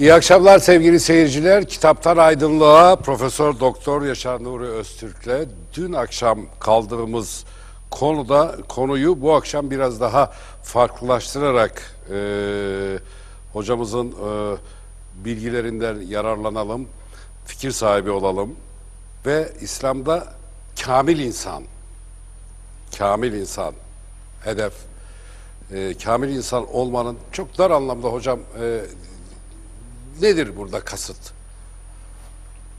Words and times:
İyi 0.00 0.14
akşamlar 0.14 0.58
sevgili 0.58 1.00
seyirciler. 1.00 1.68
Kitaptan 1.68 2.16
Aydınlığa 2.16 2.96
Profesör 2.96 3.60
Doktor 3.60 4.02
Yaşar 4.02 4.44
Nuri 4.44 4.64
Öztürk'le 4.64 5.48
dün 5.74 5.92
akşam 5.92 6.40
kaldığımız 6.60 7.44
konuda 7.90 8.56
konuyu 8.68 9.22
bu 9.22 9.34
akşam 9.34 9.70
biraz 9.70 10.00
daha 10.00 10.32
farklılaştırarak 10.62 11.82
e, 12.10 12.18
hocamızın 13.52 14.08
e, 14.08 14.56
bilgilerinden 15.24 16.00
yararlanalım, 16.08 16.88
fikir 17.46 17.70
sahibi 17.70 18.10
olalım 18.10 18.56
ve 19.26 19.52
İslam'da 19.60 20.34
kamil 20.84 21.18
insan, 21.18 21.62
kamil 22.98 23.32
insan 23.32 23.74
hedef, 24.44 24.72
e, 25.72 25.94
kamil 26.04 26.28
insan 26.28 26.74
olmanın 26.74 27.16
çok 27.32 27.58
dar 27.58 27.70
anlamda 27.70 28.08
hocam 28.08 28.38
e, 28.60 28.80
nedir 30.22 30.56
burada 30.56 30.80
kasıt? 30.80 31.16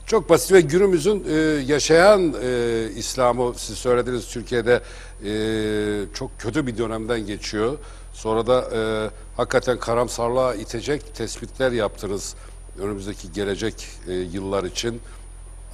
Çok 0.06 0.30
basit 0.30 0.52
ve 0.52 0.62
günümüzün 0.62 1.26
e, 1.30 1.34
yaşayan 1.74 2.36
e, 2.44 2.88
İslam'ı 2.96 3.54
siz 3.58 3.78
söylediniz 3.78 4.28
Türkiye'de 4.28 4.82
e, 5.26 6.14
çok 6.14 6.40
kötü 6.40 6.68
bir 6.68 6.78
dönemden 6.78 7.26
geçiyor. 7.26 7.78
Sonra 8.14 8.48
da 8.48 8.70
e, 8.76 9.10
hakikaten 9.38 9.80
karamsarlığa 9.80 10.56
itecek 10.56 11.16
tespitler 11.16 11.72
yaptınız 11.72 12.36
önümüzdeki 12.80 13.32
gelecek 13.32 13.88
e, 14.08 14.14
yıllar 14.14 14.64
için. 14.64 15.02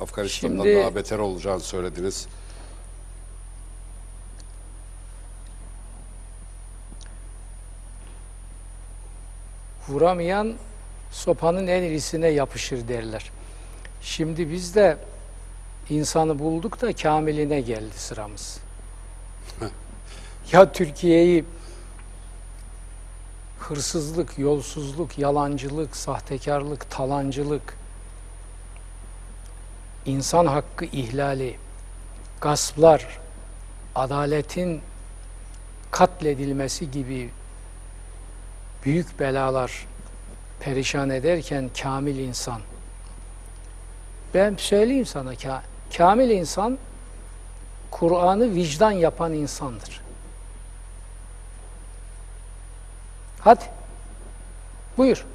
Afganistan'dan 0.01 0.63
Şimdi- 0.63 0.75
daha 0.81 0.95
beter 0.95 1.19
olacağını 1.19 1.59
söylediniz. 1.59 2.27
Vuramayan 9.89 10.53
sopanın 11.11 11.67
en 11.67 11.83
irisine 11.83 12.27
yapışır 12.27 12.87
derler. 12.87 13.31
Şimdi 14.01 14.51
biz 14.51 14.75
de 14.75 14.97
insanı 15.89 16.39
bulduk 16.39 16.81
da 16.81 16.93
kamiline 16.93 17.61
geldi 17.61 17.93
sıramız. 17.97 18.59
ya 20.51 20.71
Türkiye'yi 20.71 21.45
hırsızlık, 23.59 24.39
yolsuzluk, 24.39 25.17
yalancılık, 25.19 25.95
sahtekarlık, 25.95 26.91
talancılık, 26.91 27.77
insan 30.05 30.45
hakkı 30.45 30.85
ihlali, 30.85 31.57
gasplar, 32.41 33.19
adaletin 33.95 34.81
katledilmesi 35.91 36.91
gibi 36.91 37.29
büyük 38.85 39.19
belalar 39.19 39.87
perişan 40.59 41.09
ederken 41.09 41.69
kamil 41.81 42.17
insan. 42.17 42.61
Ben 44.33 44.55
söyleyeyim 44.57 45.05
sana 45.05 45.35
ka 45.35 45.63
kamil 45.97 46.29
insan 46.29 46.77
Kur'an'ı 47.91 48.55
vicdan 48.55 48.91
yapan 48.91 49.33
insandır. 49.33 50.01
Hadi. 53.39 53.63
Buyur. 54.97 55.25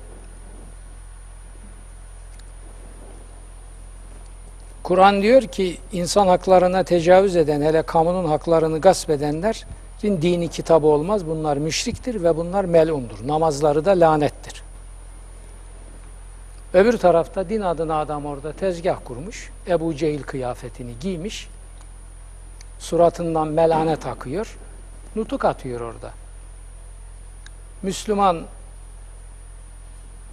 Kur'an 4.82 5.22
diyor 5.22 5.42
ki 5.42 5.78
insan 5.92 6.26
haklarına 6.26 6.84
tecavüz 6.84 7.36
eden 7.36 7.62
hele 7.62 7.82
kamunun 7.82 8.24
haklarını 8.24 8.80
gasp 8.80 9.10
edenler 9.10 9.66
dini 10.02 10.48
kitabı 10.48 10.86
olmaz. 10.86 11.26
Bunlar 11.26 11.56
müşriktir 11.56 12.22
ve 12.22 12.36
bunlar 12.36 12.64
melundur. 12.64 13.28
Namazları 13.28 13.84
da 13.84 13.90
lanettir. 13.90 14.62
Öbür 16.74 16.98
tarafta 16.98 17.48
din 17.48 17.60
adına 17.60 18.00
adam 18.00 18.26
orada 18.26 18.52
tezgah 18.52 18.98
kurmuş. 19.04 19.50
Ebu 19.68 19.94
Cehil 19.96 20.22
kıyafetini 20.22 20.98
giymiş. 21.00 21.48
Suratından 22.78 23.48
melanet 23.48 24.06
akıyor. 24.06 24.58
Nutuk 25.16 25.44
atıyor 25.44 25.80
orada. 25.80 26.10
Müslüman 27.82 28.42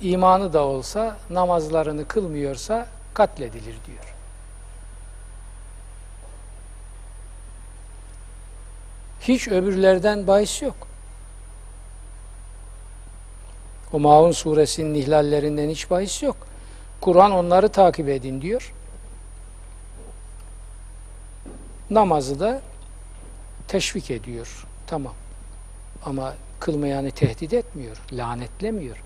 imanı 0.01 0.53
da 0.53 0.63
olsa 0.63 1.17
namazlarını 1.29 2.07
kılmıyorsa 2.07 2.87
katledilir 3.13 3.75
diyor. 3.87 4.15
Hiç 9.21 9.47
öbürlerden 9.47 10.27
bahis 10.27 10.61
yok. 10.61 10.88
O 13.93 13.99
Maun 13.99 14.31
suresinin 14.31 14.93
ihlallerinden 14.93 15.69
hiç 15.69 15.89
bahis 15.89 16.23
yok. 16.23 16.37
Kur'an 17.01 17.31
onları 17.31 17.69
takip 17.69 18.09
edin 18.09 18.41
diyor. 18.41 18.73
Namazı 21.89 22.39
da 22.39 22.61
teşvik 23.67 24.11
ediyor. 24.11 24.65
Tamam. 24.87 25.13
Ama 26.05 26.33
kılmayanı 26.59 27.11
tehdit 27.11 27.53
etmiyor, 27.53 27.97
lanetlemiyor. 28.11 29.03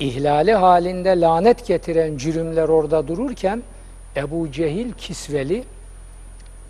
İhlali 0.00 0.54
halinde 0.54 1.20
lanet 1.20 1.66
getiren 1.66 2.16
cürümler 2.16 2.68
orada 2.68 3.08
dururken 3.08 3.62
Ebu 4.16 4.52
Cehil 4.52 4.92
kisveli 4.92 5.64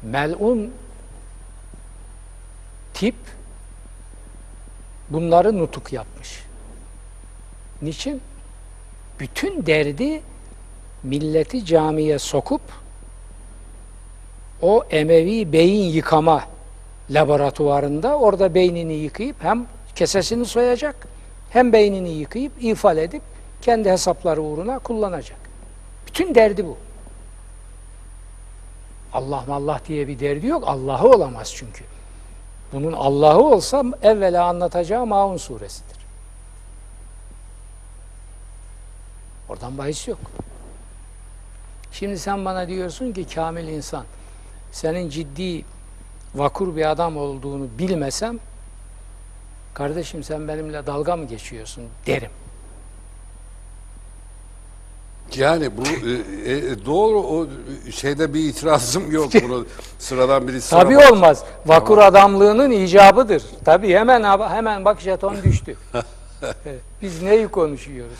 melun 0.02 0.72
tip 2.94 3.14
bunları 5.10 5.58
nutuk 5.58 5.92
yapmış. 5.92 6.49
Niçin? 7.82 8.20
Bütün 9.20 9.66
derdi 9.66 10.22
milleti 11.02 11.64
camiye 11.64 12.18
sokup 12.18 12.60
o 14.62 14.84
Emevi 14.90 15.52
beyin 15.52 15.90
yıkama 15.90 16.44
laboratuvarında 17.10 18.18
orada 18.18 18.54
beynini 18.54 18.92
yıkayıp 18.92 19.36
hem 19.42 19.66
kesesini 19.94 20.46
soyacak 20.46 21.08
hem 21.50 21.72
beynini 21.72 22.08
yıkayıp 22.10 22.52
ifal 22.60 22.98
edip 22.98 23.22
kendi 23.62 23.90
hesapları 23.90 24.42
uğruna 24.42 24.78
kullanacak. 24.78 25.38
Bütün 26.06 26.34
derdi 26.34 26.66
bu. 26.66 26.76
Allah 29.12 29.44
Allah 29.50 29.80
diye 29.88 30.08
bir 30.08 30.20
derdi 30.20 30.46
yok. 30.46 30.64
Allah'ı 30.66 31.08
olamaz 31.08 31.52
çünkü. 31.56 31.84
Bunun 32.72 32.92
Allah'ı 32.92 33.42
olsa 33.42 33.84
evvela 34.02 34.44
anlatacağı 34.44 35.06
Maun 35.06 35.36
suresidir. 35.36 35.99
Oradan 39.50 39.78
bahis 39.78 40.08
yok. 40.08 40.18
Şimdi 41.92 42.18
sen 42.18 42.44
bana 42.44 42.68
diyorsun 42.68 43.12
ki 43.12 43.26
kamil 43.34 43.68
insan, 43.68 44.04
senin 44.72 45.10
ciddi 45.10 45.64
vakur 46.34 46.76
bir 46.76 46.90
adam 46.90 47.16
olduğunu 47.16 47.68
bilmesem, 47.78 48.38
kardeşim 49.74 50.24
sen 50.24 50.48
benimle 50.48 50.86
dalga 50.86 51.16
mı 51.16 51.24
geçiyorsun 51.24 51.84
derim. 52.06 52.30
Yani 55.36 55.76
bu 55.76 55.82
e, 55.82 56.52
e, 56.52 56.84
doğru 56.84 57.18
o 57.18 57.46
şeyde 57.90 58.34
bir 58.34 58.40
itirazım 58.40 59.12
yok 59.12 59.30
bunu 59.42 59.66
sıradan 59.98 60.48
birisi. 60.48 60.70
Tabii 60.70 60.98
olmaz. 60.98 61.44
Vakur 61.66 61.98
adamlığının 61.98 62.70
icabıdır. 62.70 63.42
Tabii 63.64 63.94
hemen 63.94 64.48
hemen 64.48 64.84
bak 64.84 65.00
jeton 65.00 65.42
düştü. 65.42 65.76
Biz 67.02 67.22
neyi 67.22 67.48
konuşuyoruz? 67.48 68.18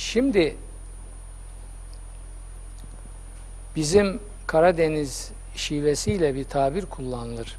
Şimdi 0.00 0.56
bizim 3.76 4.20
Karadeniz 4.46 5.30
şivesiyle 5.56 6.34
bir 6.34 6.44
tabir 6.44 6.86
kullanılır. 6.86 7.56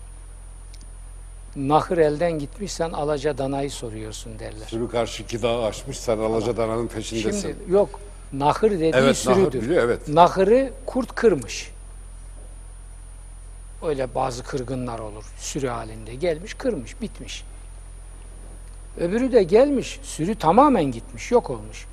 Nahır 1.56 1.97
elden 1.97 2.31
gitmişsen 2.31 2.91
alaca 2.91 3.38
danayı 3.38 3.72
soruyorsun 3.72 4.40
derler. 4.40 4.68
Sürü 4.68 4.90
karşı 4.90 5.24
iki 5.24 5.41
dağı 5.41 5.66
aşmış 5.66 6.00
sen 6.00 6.18
alaca 6.18 6.57
dananın 6.57 6.88
peşindesin. 6.88 7.41
Şimdi 7.41 7.72
yok. 7.72 8.00
Nahır 8.34 8.72
dediği 8.72 8.91
Evet, 8.96 9.26
nahır 9.28 9.35
sürüdür. 9.35 9.61
biliyor, 9.61 9.84
evet. 9.84 10.08
Nahırı 10.08 10.73
kurt 10.85 11.16
kırmış. 11.16 11.72
Öyle 13.84 14.16
bazı 14.16 14.44
kırgınlar 14.44 14.99
olur. 14.99 15.23
Sürü 15.37 15.67
halinde 15.67 16.16
gelmiş, 16.16 16.53
kırmış, 16.53 17.02
bitmiş. 17.02 17.44
Öbürü 18.99 19.32
de 19.32 19.44
gelmiş, 19.44 19.99
sürü 20.03 20.35
tamamen 20.35 20.84
gitmiş, 20.84 21.32
yok 21.32 21.49
olmuş. 21.49 21.91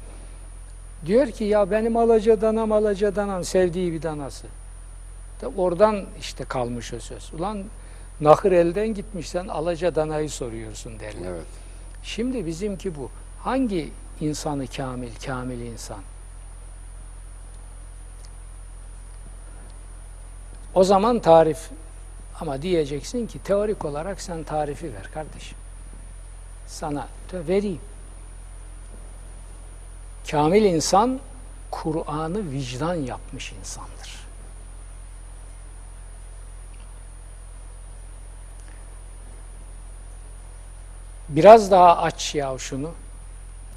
Diyor 1.07 1.31
ki 1.31 1.45
ya 1.45 1.71
benim 1.71 1.97
alaca 1.97 2.41
danam, 2.41 2.73
alaca 2.73 3.17
danam, 3.17 3.45
sevdiği 3.45 3.93
bir 3.93 4.03
danası. 4.03 4.47
Da 5.43 5.49
oradan 5.57 6.05
işte 6.21 6.45
kalmış 6.45 6.95
o 6.95 7.01
söz. 7.01 7.33
Ulan 7.35 7.65
nahır 8.21 8.53
elden 8.53 8.95
gitmişsen 8.95 9.49
alaca 9.49 9.95
danayı 9.95 10.31
soruyorsun 10.31 11.01
derler. 11.01 11.31
Evet. 11.31 11.47
Şimdi 12.03 12.47
bizimki 12.47 12.97
bu. 12.97 13.11
Hangi 13.43 13.91
insanı 14.21 14.67
kamil, 14.67 15.11
kamil 15.27 15.61
insan? 15.61 16.01
O 20.75 20.85
zaman 20.85 21.19
tarif 21.19 21.71
ama 22.41 22.63
diyeceksin 22.63 23.27
ki 23.27 23.39
teorik 23.39 23.85
olarak 23.85 24.21
sen 24.21 24.43
tarifi 24.43 24.95
ver 24.95 25.11
kardeşim. 25.15 25.59
Sana 26.67 27.09
de 27.33 27.49
vereyim. 27.49 27.81
Kamil 30.31 30.65
insan 30.65 31.21
Kur'an'ı 31.71 32.51
vicdan 32.51 32.95
yapmış 32.95 33.53
insandır. 33.53 34.19
Biraz 41.29 41.71
daha 41.71 41.97
aç 41.97 42.35
ya 42.35 42.59
şunu. 42.59 42.91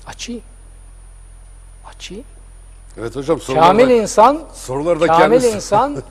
Açayım. 0.07 0.43
Açayım. 1.85 2.25
Evet 2.97 3.15
hocam 3.15 3.41
sorularda, 3.41 3.67
Kamil 3.67 3.89
insan 3.89 4.43
sorularda 4.53 5.07
Kamil 5.07 5.19
kendisi. 5.19 5.49
insan 5.49 6.03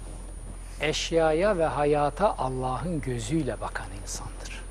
eşyaya 0.80 1.58
ve 1.58 1.66
hayata 1.66 2.34
Allah'ın 2.38 3.00
gözüyle 3.00 3.60
bakan 3.60 3.86
insandır. 4.02 4.62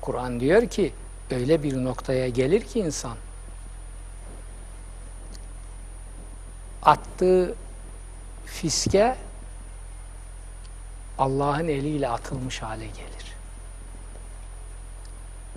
Kur'an 0.00 0.40
diyor 0.40 0.66
ki 0.68 0.92
öyle 1.30 1.62
bir 1.62 1.84
noktaya 1.84 2.28
gelir 2.28 2.60
ki 2.60 2.80
insan 2.80 3.16
attığı 6.82 7.54
fiske 8.46 9.16
Allah'ın 11.18 11.68
eliyle 11.68 12.08
atılmış 12.08 12.62
hale 12.62 12.86
gelir. 12.86 13.36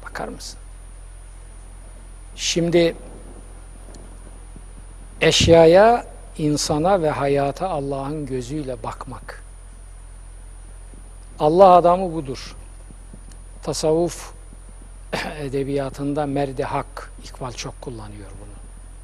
Bakar 0.05 0.27
mısın? 0.27 0.59
Şimdi 2.35 2.95
eşyaya, 5.21 6.05
insana 6.37 7.01
ve 7.01 7.09
hayata 7.09 7.69
Allah'ın 7.69 8.25
gözüyle 8.25 8.83
bakmak. 8.83 9.43
Allah 11.39 11.69
adamı 11.69 12.13
budur. 12.13 12.55
Tasavvuf 13.63 14.38
edebiyatında 15.39 16.25
merde 16.25 16.63
hak, 16.63 17.11
İkbal 17.23 17.51
çok 17.51 17.81
kullanıyor 17.81 18.29
bunu. 18.41 18.53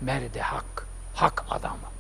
Merde 0.02 0.42
hak, 0.42 0.88
hak 1.14 1.46
adamı. 1.50 1.96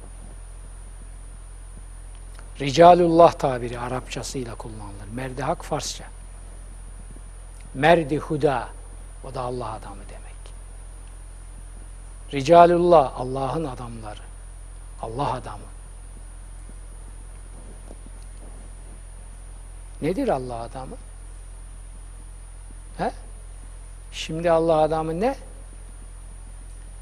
Ricalullah 2.59 3.33
tabiri 3.33 3.79
Arapçasıyla 3.79 4.55
kullanılır. 4.55 5.07
Merde 5.13 5.43
hak 5.43 5.65
Farsça. 5.65 6.05
Merdi 7.73 8.17
huda, 8.17 8.67
o 9.23 9.33
da 9.33 9.41
Allah 9.41 9.71
adamı 9.71 10.01
demek. 10.09 10.35
Ricalullah, 12.33 13.19
Allah'ın 13.19 13.63
adamları. 13.63 14.21
Allah 15.01 15.33
adamı. 15.33 15.63
Nedir 20.01 20.27
Allah 20.27 20.55
adamı? 20.55 20.95
He? 22.97 23.11
Şimdi 24.15 24.51
Allah 24.51 24.77
adamı 24.77 25.19
ne? 25.19 25.35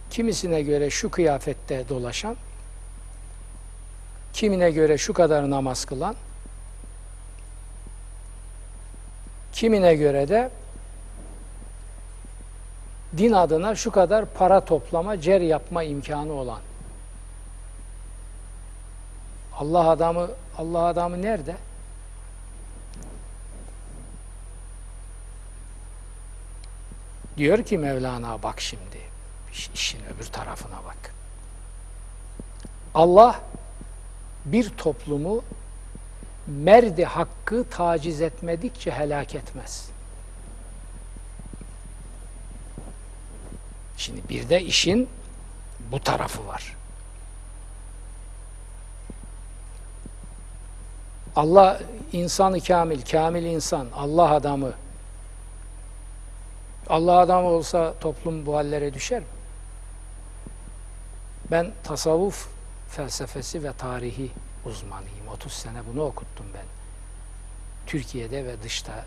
Kimisine 0.10 0.62
göre 0.62 0.89
şu 0.89 1.12
kıyafette 1.12 1.89
dolaşan, 1.89 2.36
kimine 4.33 4.71
göre 4.71 4.98
şu 4.98 5.13
kadar 5.13 5.50
namaz 5.50 5.86
kılan, 5.86 6.15
kimine 9.54 9.95
göre 9.95 10.27
de 10.30 10.50
din 13.18 13.31
adına 13.31 13.75
şu 13.75 13.92
kadar 13.92 14.25
para 14.25 14.65
toplama, 14.65 15.21
cer 15.21 15.42
yapma 15.42 15.83
imkanı 15.83 16.33
olan. 16.33 16.60
Allah 19.57 19.89
adamı 19.89 20.30
Allah 20.57 20.83
adamı 20.83 21.21
nerede? 21.21 21.56
Diyor 27.38 27.63
ki 27.63 27.77
Mevlana 27.77 28.44
bak 28.44 28.62
şimdi 28.62 28.97
iş- 29.53 29.69
işin 29.74 30.00
öbür 30.15 30.25
tarafına 30.25 30.83
bak. 30.85 31.13
Allah 32.95 33.39
bir 34.45 34.69
toplumu 34.69 35.44
merdi 36.47 37.06
hakkı 37.06 37.65
taciz 37.69 38.21
etmedikçe 38.21 38.91
helak 38.91 39.35
etmez. 39.35 39.89
Şimdi 43.97 44.21
bir 44.29 44.50
de 44.50 44.62
işin 44.62 45.09
bu 45.91 46.00
tarafı 46.00 46.47
var. 46.47 46.75
Allah 51.36 51.79
insanı 52.13 52.62
kamil, 52.62 53.01
kamil 53.01 53.44
insan, 53.44 53.88
Allah 53.95 54.31
adamı. 54.31 54.74
Allah 56.89 57.19
adamı 57.19 57.47
olsa 57.47 57.94
toplum 58.01 58.45
bu 58.45 58.56
hallere 58.56 58.94
düşer 58.94 59.19
mi? 59.19 59.25
Ben 61.51 61.71
tasavvuf 61.83 62.47
felsefesi 62.89 63.63
ve 63.63 63.74
tarihi 63.74 64.31
uzmanıyım. 64.65 65.27
30 65.33 65.53
sene 65.53 65.80
bunu 65.94 66.03
okuttum 66.03 66.45
ben. 66.53 66.65
Türkiye'de 67.88 68.45
ve 68.45 68.63
dışta 68.63 69.06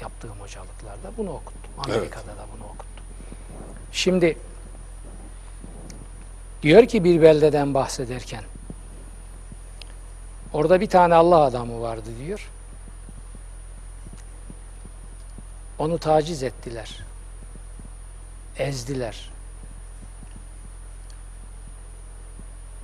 yaptığım 0.00 0.40
hocalıklarda 0.40 1.16
bunu 1.16 1.30
okuttum. 1.30 1.70
Amerika'da 1.78 2.26
da 2.26 2.46
bunu 2.56 2.64
okuttum. 2.64 3.04
Şimdi 3.92 4.38
diyor 6.62 6.86
ki 6.86 7.04
bir 7.04 7.22
beldeden 7.22 7.74
bahsederken 7.74 8.44
orada 10.52 10.80
bir 10.80 10.88
tane 10.88 11.14
Allah 11.14 11.40
adamı 11.40 11.80
vardı 11.80 12.10
diyor. 12.24 12.50
Onu 15.78 15.98
taciz 15.98 16.42
ettiler. 16.42 16.98
Ezdiler. 18.58 19.30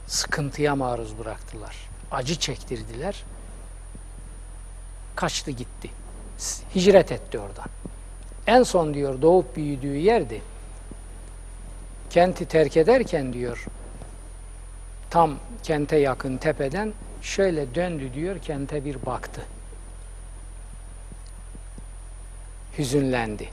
Sıkıntıya 0.06 0.76
maruz 0.76 1.18
bıraktılar. 1.18 1.76
Acı 2.10 2.38
çektirdiler. 2.38 3.24
Kaçtı 5.16 5.50
gitti. 5.50 5.90
Hicret 6.74 7.12
etti 7.12 7.38
oradan. 7.38 7.66
En 8.46 8.62
son 8.62 8.94
diyor 8.94 9.22
doğup 9.22 9.56
büyüdüğü 9.56 9.96
yerdi 9.96 10.42
kenti 12.10 12.44
terk 12.44 12.76
ederken 12.76 13.32
diyor 13.32 13.66
tam 15.10 15.38
kente 15.62 15.96
yakın 15.96 16.36
tepeden 16.36 16.92
şöyle 17.22 17.74
döndü 17.74 18.14
diyor 18.14 18.38
kente 18.38 18.84
bir 18.84 19.06
baktı. 19.06 19.40
Hüzünlendi. 22.78 23.48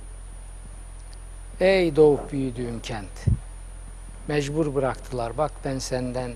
Ey 1.59 1.95
doğup 1.95 2.31
büyüdüğüm 2.31 2.81
kent. 2.81 3.25
Mecbur 4.27 4.75
bıraktılar. 4.75 5.37
Bak 5.37 5.51
ben 5.65 5.79
senden 5.79 6.33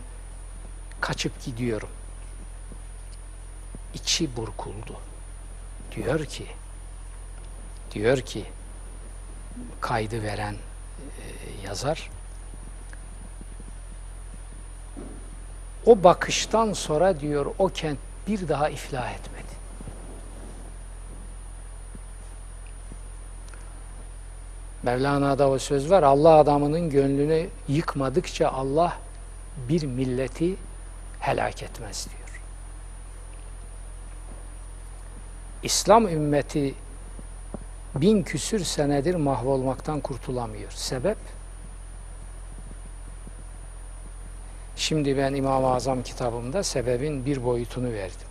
kaçıp 1.01 1.45
gidiyorum. 1.45 1.89
İçi 3.93 4.35
burkuldu. 4.35 4.95
Diyor 5.95 6.25
ki 6.25 6.45
diyor 7.91 8.17
ki 8.17 8.45
kaydı 9.81 10.23
veren 10.23 10.53
e, 10.53 11.25
yazar 11.67 12.09
o 15.85 16.03
bakıştan 16.03 16.73
sonra 16.73 17.19
diyor 17.19 17.45
o 17.57 17.67
kent 17.67 17.99
bir 18.27 18.47
daha 18.47 18.69
iflah 18.69 19.11
etmedi. 19.11 19.34
Mevlana'da 24.85 25.49
o 25.49 25.59
söz 25.59 25.91
var. 25.91 26.03
Allah 26.03 26.35
adamının 26.35 26.89
gönlünü 26.89 27.49
yıkmadıkça 27.67 28.49
Allah 28.49 28.97
bir 29.69 29.83
milleti 29.83 30.55
helak 31.19 31.63
etmez 31.63 32.07
diyor. 32.09 32.41
İslam 35.63 36.07
ümmeti 36.07 36.73
bin 37.95 38.23
küsür 38.23 38.63
senedir 38.63 39.15
mahvolmaktan 39.15 39.99
kurtulamıyor. 39.99 40.71
Sebep? 40.71 41.17
Şimdi 44.75 45.17
ben 45.17 45.33
İmam-ı 45.33 45.73
Azam 45.73 46.03
kitabımda 46.03 46.63
sebebin 46.63 47.25
bir 47.25 47.45
boyutunu 47.45 47.93
verdim. 47.93 48.27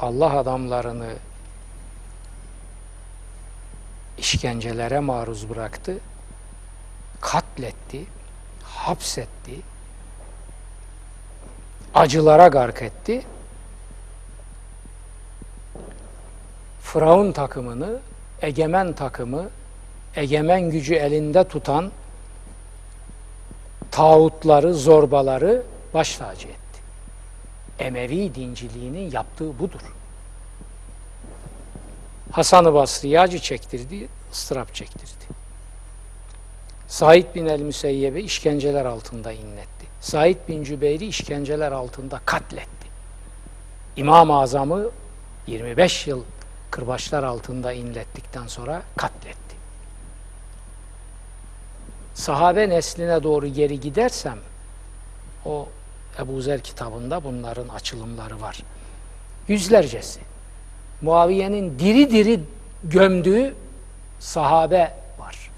Allah 0.00 0.38
adamlarını 0.38 1.12
işkencelere 4.22 5.00
maruz 5.00 5.50
bıraktı, 5.50 5.98
katletti, 7.20 8.04
hapsetti, 8.62 9.60
acılara 11.94 12.48
gark 12.48 12.82
etti. 12.82 13.22
Firavun 16.82 17.32
takımını, 17.32 17.98
egemen 18.42 18.92
takımı, 18.92 19.48
egemen 20.16 20.70
gücü 20.70 20.94
elinde 20.94 21.48
tutan 21.48 21.92
tağutları, 23.90 24.74
zorbaları 24.74 25.62
baş 25.94 26.16
tacı 26.16 26.48
etti. 26.48 26.80
Emevi 27.78 28.34
dinciliğinin 28.34 29.10
yaptığı 29.10 29.58
budur. 29.58 29.80
Hasan-ı 32.32 32.74
Basri'ye 32.74 33.20
acı 33.20 33.38
çektirdi, 33.38 34.08
ıstırap 34.32 34.74
çektirdi. 34.74 35.24
Said 36.88 37.34
bin 37.34 37.46
el-Müseyyeb'i 37.46 38.20
işkenceler 38.20 38.84
altında 38.84 39.32
inletti. 39.32 39.86
Said 40.00 40.36
bin 40.48 40.64
Cübeyr'i 40.64 41.06
işkenceler 41.06 41.72
altında 41.72 42.20
katletti. 42.26 42.86
İmam-ı 43.96 44.38
Azam'ı 44.40 44.90
25 45.46 46.06
yıl 46.06 46.24
kırbaçlar 46.70 47.22
altında 47.22 47.72
inlettikten 47.72 48.46
sonra 48.46 48.82
katletti. 48.96 49.56
Sahabe 52.14 52.68
nesline 52.68 53.22
doğru 53.22 53.46
geri 53.46 53.80
gidersem 53.80 54.38
o 55.44 55.68
Ebu 56.18 56.42
Zer 56.42 56.60
kitabında 56.60 57.24
bunların 57.24 57.68
açılımları 57.68 58.40
var. 58.40 58.62
Yüzlercesi. 59.48 60.31
Muaviye'nin 61.02 61.78
diri 61.78 62.10
diri 62.10 62.40
gömdüğü 62.84 63.54
sahabe 64.20 64.94
var. 65.18 65.50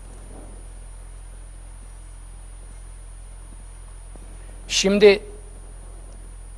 Şimdi 4.69 5.23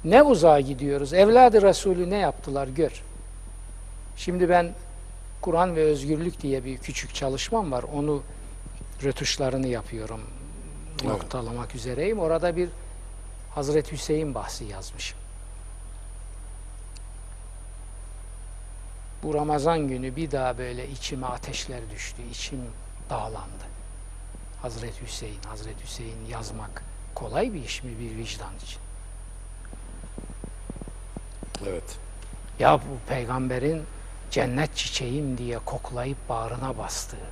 ne 0.04 0.22
uzağa 0.22 0.60
gidiyoruz? 0.60 1.12
Evladı 1.12 1.62
Resulü 1.62 2.10
ne 2.10 2.18
yaptılar 2.18 2.68
gör. 2.68 3.02
Şimdi 4.16 4.48
ben 4.48 4.72
Kur'an 5.40 5.76
ve 5.76 5.82
Özgürlük 5.84 6.42
diye 6.42 6.64
bir 6.64 6.78
küçük 6.78 7.14
çalışmam 7.14 7.72
var. 7.72 7.84
Onu 7.94 8.22
rötuşlarını 9.04 9.66
yapıyorum. 9.66 10.20
Evet. 11.00 11.04
Noktalamak 11.04 11.74
üzereyim. 11.74 12.18
Orada 12.18 12.56
bir 12.56 12.68
Hazreti 13.54 13.92
Hüseyin 13.92 14.34
bahsi 14.34 14.64
yazmışım. 14.64 15.18
Bu 19.26 19.34
Ramazan 19.34 19.88
günü 19.88 20.16
bir 20.16 20.30
daha 20.30 20.58
böyle 20.58 20.88
içime 20.88 21.26
ateşler 21.26 21.90
düştü. 21.90 22.22
içim 22.30 22.60
dağlandı. 23.10 23.66
Hazreti 24.62 25.02
Hüseyin, 25.02 25.42
Hazreti 25.46 25.84
Hüseyin 25.84 26.26
yazmak 26.30 26.82
kolay 27.14 27.54
bir 27.54 27.64
iş 27.64 27.82
mi 27.82 27.90
bir 28.00 28.16
vicdan 28.16 28.56
için? 28.64 28.80
Evet. 31.66 31.98
Ya 32.58 32.78
bu 32.78 33.08
peygamberin 33.08 33.82
cennet 34.30 34.76
çiçeğim 34.76 35.38
diye 35.38 35.58
koklayıp 35.58 36.28
bağrına 36.28 36.78
bastığı 36.78 37.26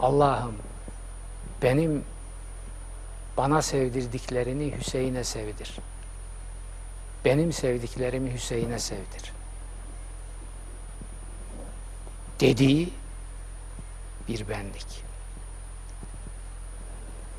Allah'ım 0.00 0.56
benim 1.62 2.04
bana 3.36 3.62
sevdirdiklerini 3.62 4.78
Hüseyin'e 4.78 5.24
sevdir. 5.24 5.76
Benim 7.24 7.52
sevdiklerimi 7.52 8.34
Hüseyin'e 8.34 8.78
sevdir. 8.78 9.35
Dediği 12.40 12.88
bir 14.28 14.48
benlik. 14.48 14.86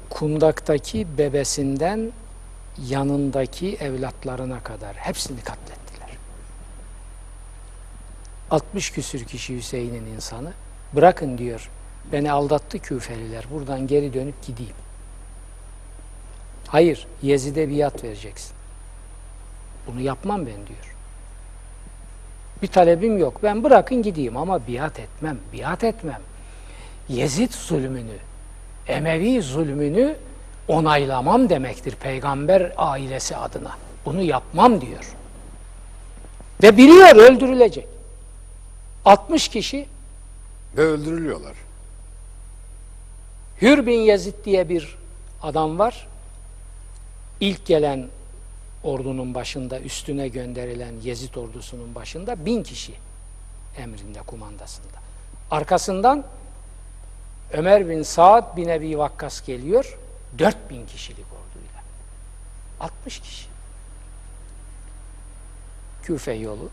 Kundaktaki 0.09 1.17
bebesinden 1.17 2.11
yanındaki 2.87 3.75
evlatlarına 3.75 4.63
kadar 4.63 4.95
hepsini 4.95 5.41
katlettiler. 5.41 6.09
60 8.51 8.91
küsür 8.91 9.25
kişi 9.25 9.57
Hüseyin'in 9.57 10.05
insanı. 10.05 10.53
Bırakın 10.93 11.37
diyor. 11.37 11.69
Beni 12.11 12.31
aldattı 12.31 12.79
Küfeliler. 12.79 13.45
Buradan 13.51 13.87
geri 13.87 14.13
dönüp 14.13 14.45
gideyim. 14.45 14.75
Hayır, 16.67 17.07
Yezid'e 17.21 17.69
biat 17.69 18.03
vereceksin. 18.03 18.53
Bunu 19.87 20.01
yapmam 20.01 20.39
ben 20.39 20.67
diyor. 20.67 20.96
Bir 22.61 22.67
talebim 22.67 23.17
yok. 23.17 23.43
Ben 23.43 23.63
bırakın 23.63 24.01
gideyim 24.01 24.37
ama 24.37 24.67
biat 24.67 24.99
etmem. 24.99 25.37
Biat 25.53 25.83
etmem. 25.83 26.21
Yezid 27.09 27.51
zulmünü, 27.51 28.17
Emevi 28.87 29.41
zulmünü 29.41 30.15
onaylamam 30.67 31.49
demektir 31.49 31.95
peygamber 31.95 32.73
ailesi 32.77 33.37
adına. 33.37 33.71
Bunu 34.05 34.21
yapmam 34.21 34.81
diyor. 34.81 35.15
Ve 36.63 36.77
biliyor 36.77 37.15
öldürülecek. 37.15 37.87
60 39.05 39.47
kişi 39.47 39.85
Ve 40.77 40.81
öldürülüyorlar. 40.81 41.53
Hür 43.61 43.85
bin 43.85 43.99
Yezid 43.99 44.33
diye 44.45 44.69
bir 44.69 44.97
adam 45.43 45.79
var. 45.79 46.07
İlk 47.39 47.65
gelen 47.65 48.07
ordunun 48.83 49.33
başında, 49.33 49.79
üstüne 49.79 50.27
gönderilen 50.27 50.93
Yezid 51.03 51.35
ordusunun 51.35 51.95
başında 51.95 52.45
bin 52.45 52.63
kişi 52.63 52.93
emrinde, 53.77 54.19
kumandasında. 54.19 54.97
Arkasından 55.51 56.25
Ömer 57.53 57.89
bin 57.89 58.03
Saad 58.03 58.57
bin 58.57 58.69
Ebi 58.69 58.97
Vakkas 58.97 59.45
geliyor. 59.45 59.97
4000 60.39 60.85
kişilik 60.85 61.25
orduyla. 61.25 61.81
60 62.79 63.19
kişi. 63.19 63.47
Küfe 66.03 66.33
yolu. 66.33 66.69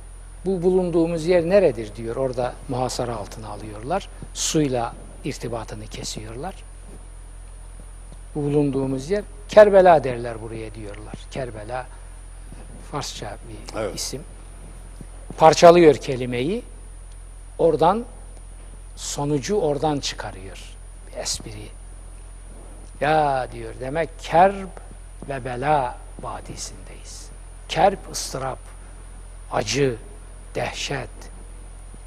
Bu 0.46 0.62
bulunduğumuz 0.62 1.26
yer 1.26 1.42
neredir 1.42 1.96
diyor. 1.96 2.16
Orada 2.16 2.54
muhasara 2.68 3.16
altına 3.16 3.48
alıyorlar. 3.48 4.08
Suyla 4.34 4.94
irtibatını 5.24 5.86
kesiyorlar. 5.86 6.54
Bu 8.34 8.42
bulunduğumuz 8.42 9.10
yer 9.10 9.24
Kerbela 9.48 10.04
derler 10.04 10.42
buraya 10.42 10.74
diyorlar. 10.74 11.14
Kerbela 11.30 11.86
Farsça 12.92 13.36
bir 13.48 13.78
Evet. 13.80 13.94
isim. 13.96 14.22
Parçalıyor 15.38 15.94
kelimeyi. 15.94 16.62
Oradan 17.58 18.04
sonucu 18.96 19.56
oradan 19.60 20.00
çıkarıyor. 20.00 20.58
Bir 21.12 21.16
espri. 21.16 21.68
Ya 23.00 23.48
diyor 23.52 23.74
demek 23.80 24.08
kerb 24.18 24.68
ve 25.28 25.44
bela 25.44 25.98
vadisindeyiz. 26.22 27.28
Kerb 27.68 27.98
ıstırap, 28.12 28.58
acı, 29.52 29.96
dehşet, 30.54 31.08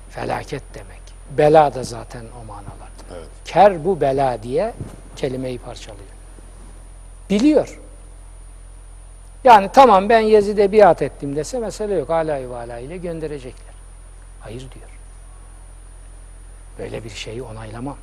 felaket 0.10 0.64
demek. 0.74 1.02
Bela 1.38 1.74
da 1.74 1.84
zaten 1.84 2.26
o 2.42 2.46
manalarda. 2.46 3.16
Evet. 3.18 3.28
Ker 3.46 3.86
bu 3.86 4.02
bela 4.02 4.44
diye 4.44 4.74
kelimeyi 5.16 5.60
parçalıyor. 5.60 6.08
Biliyor. 7.30 7.80
Yani 9.44 9.70
tamam 9.74 10.10
ben 10.10 10.20
Yezid'e 10.20 10.72
biat 10.72 11.02
ettim 11.02 11.36
dese 11.36 11.60
mesele 11.60 11.94
yok. 11.94 12.10
Alay 12.10 12.50
vala 12.50 12.80
ile 12.80 12.98
gönderecekler. 12.98 13.74
Hayır 14.40 14.60
diyor. 14.60 14.90
Böyle 16.80 17.04
bir 17.04 17.10
şeyi 17.10 17.44
onaylamam. 17.44 17.98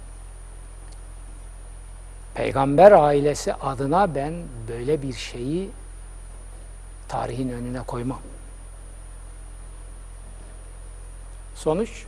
Peygamber 2.35 2.93
ailesi 2.93 3.55
adına 3.55 4.15
ben 4.15 4.35
böyle 4.69 5.03
bir 5.03 5.13
şeyi 5.13 5.71
tarihin 7.09 7.49
önüne 7.49 7.83
koymam. 7.83 8.21
Sonuç 11.55 12.05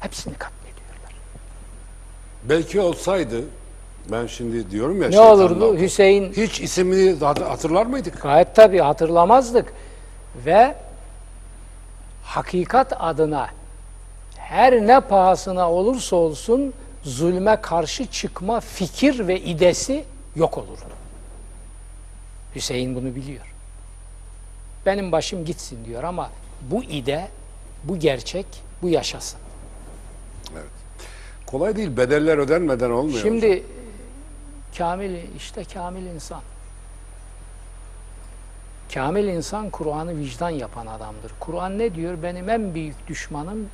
hepsini 0.00 0.34
katlediyorlar. 0.34 1.12
Belki 2.44 2.80
olsaydı 2.80 3.44
ben 4.10 4.26
şimdi 4.26 4.70
diyorum 4.70 5.02
ya 5.02 5.08
Ne 5.08 5.14
şeytanın 5.14 5.30
olurdu? 5.32 5.78
Hüseyin 5.78 6.32
Hiç 6.32 6.60
ismini 6.60 7.18
hat- 7.24 7.40
hatırlar 7.50 7.86
mıydık? 7.86 8.22
Gayet 8.22 8.54
tabii 8.54 8.78
hatırlamazdık. 8.78 9.72
Ve 10.46 10.74
hakikat 12.22 12.92
adına 12.98 13.48
her 14.36 14.72
ne 14.86 15.00
pahasına 15.00 15.72
olursa 15.72 16.16
olsun 16.16 16.74
zulme 17.02 17.60
karşı 17.60 18.06
çıkma 18.06 18.60
fikir 18.60 19.28
ve 19.28 19.40
idesi 19.40 20.04
yok 20.36 20.58
olurdu. 20.58 20.84
Hüseyin 22.54 22.94
bunu 22.94 23.14
biliyor. 23.14 23.54
Benim 24.86 25.12
başım 25.12 25.44
gitsin 25.44 25.84
diyor 25.84 26.02
ama 26.04 26.30
bu 26.70 26.82
ide, 26.84 27.28
bu 27.84 27.98
gerçek, 27.98 28.46
bu 28.82 28.88
yaşasın. 28.88 29.40
Kolay 31.46 31.76
değil. 31.76 31.96
Bedeller 31.96 32.38
ödenmeden 32.38 32.90
olmuyor. 32.90 33.22
Şimdi 33.22 33.62
kamil 34.78 35.34
işte 35.36 35.64
kamil 35.64 36.06
insan. 36.06 36.40
Kamil 38.94 39.24
insan 39.24 39.70
Kur'an'ı 39.70 40.18
vicdan 40.18 40.50
yapan 40.50 40.86
adamdır. 40.86 41.32
Kur'an 41.40 41.78
ne 41.78 41.94
diyor? 41.94 42.22
Benim 42.22 42.48
en 42.48 42.74
büyük 42.74 43.08
düşmanım 43.08 43.68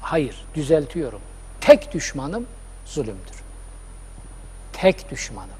hayır, 0.00 0.44
düzeltiyorum. 0.54 1.20
Tek 1.60 1.92
düşmanım 1.92 2.46
zulümdür. 2.84 3.42
Tek 4.72 5.10
düşmanım. 5.10 5.50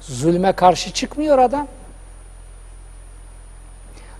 Zulme 0.00 0.52
karşı 0.52 0.92
çıkmıyor 0.92 1.38
adam. 1.38 1.68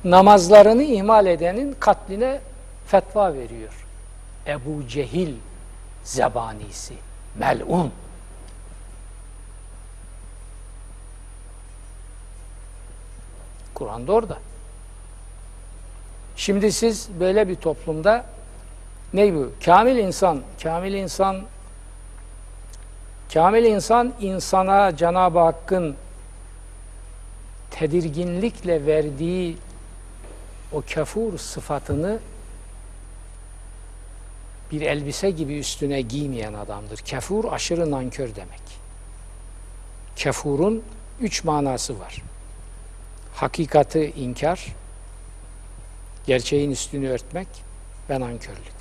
Namazlarını 0.05 0.83
ihmal 0.83 1.27
edenin 1.27 1.77
katline 1.81 2.41
fetva 2.87 3.35
veriyor. 3.35 3.87
Ebu 4.47 4.89
Cehil 4.89 5.35
zebanisi, 6.05 6.95
melun. 7.39 7.93
Kur'an'da 13.79 14.13
orada. 14.13 14.39
Şimdi 16.37 16.73
siz 16.73 17.09
böyle 17.21 17.49
bir 17.49 17.55
toplumda 17.55 18.25
Ne 19.15 19.35
bu? 19.35 19.51
Kamil 19.65 19.97
insan, 19.97 20.43
kamil 20.63 20.93
insan 20.95 21.43
kamil 23.35 23.65
insan 23.65 24.13
insana 24.21 24.97
Cenab-ı 24.97 25.39
Hakk'ın 25.39 25.97
tedirginlikle 27.71 28.87
verdiği 28.87 29.57
o 30.73 30.83
kafur 30.95 31.39
sıfatını 31.39 32.19
bir 34.73 34.81
elbise 34.81 35.31
gibi 35.31 35.59
üstüne 35.59 36.01
giymeyen 36.01 36.55
adamdır. 36.55 37.01
Kafur 37.11 37.53
aşırı 37.53 37.91
nankör 37.91 38.35
demek. 38.35 38.61
Kafurun 40.23 40.83
üç 41.21 41.45
manası 41.45 42.01
var. 42.01 42.23
Hakikati 43.41 44.13
inkar, 44.17 44.75
gerçeğin 46.27 46.71
üstünü 46.71 47.09
örtmek 47.09 47.49
ve 48.11 48.21
nankörlük. 48.21 48.79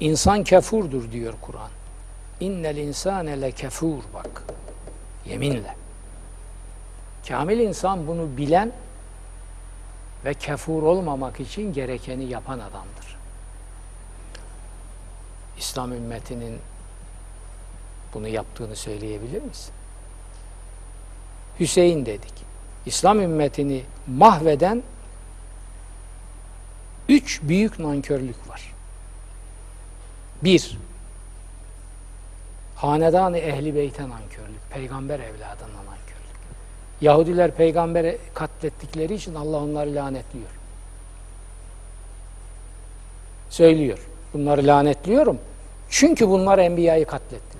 İnsan 0.00 0.44
kafurdur 0.44 1.12
diyor 1.12 1.34
Kur'an. 1.40 1.70
İnnel 2.40 2.76
insane 2.76 3.40
le 3.40 3.52
kefur 3.52 4.02
bak. 4.14 4.42
Yeminle. 5.26 5.76
Kamil 7.28 7.58
insan 7.58 8.06
bunu 8.06 8.36
bilen 8.36 8.72
ve 10.24 10.34
kefur 10.34 10.82
olmamak 10.82 11.40
için 11.40 11.72
gerekeni 11.72 12.24
yapan 12.24 12.58
adamdır. 12.58 13.18
İslam 15.58 15.92
ümmetinin 15.92 16.58
bunu 18.14 18.28
yaptığını 18.28 18.76
söyleyebilir 18.76 19.42
misin? 19.42 19.74
Hüseyin 21.60 22.06
dedik. 22.06 22.32
İslam 22.86 23.20
ümmetini 23.20 23.82
mahveden 24.06 24.82
üç 27.08 27.40
büyük 27.42 27.78
nankörlük 27.78 28.48
var. 28.48 28.74
Bir, 30.42 30.78
hanedan-ı 32.76 33.38
ehli 33.38 33.74
beyte 33.74 34.02
nankörlük, 34.02 34.70
peygamber 34.70 35.18
evladına 35.20 35.76
nankörlük. 35.76 36.04
Yahudiler 37.00 37.50
peygamberi 37.50 38.18
katlettikleri 38.34 39.14
için 39.14 39.34
Allah 39.34 39.56
onları 39.56 39.94
lanetliyor. 39.94 40.50
Söylüyor. 43.50 43.98
Bunları 44.34 44.66
lanetliyorum. 44.66 45.38
Çünkü 45.90 46.28
bunlar 46.28 46.58
enbiyayı 46.58 47.06
katlettiler. 47.06 47.53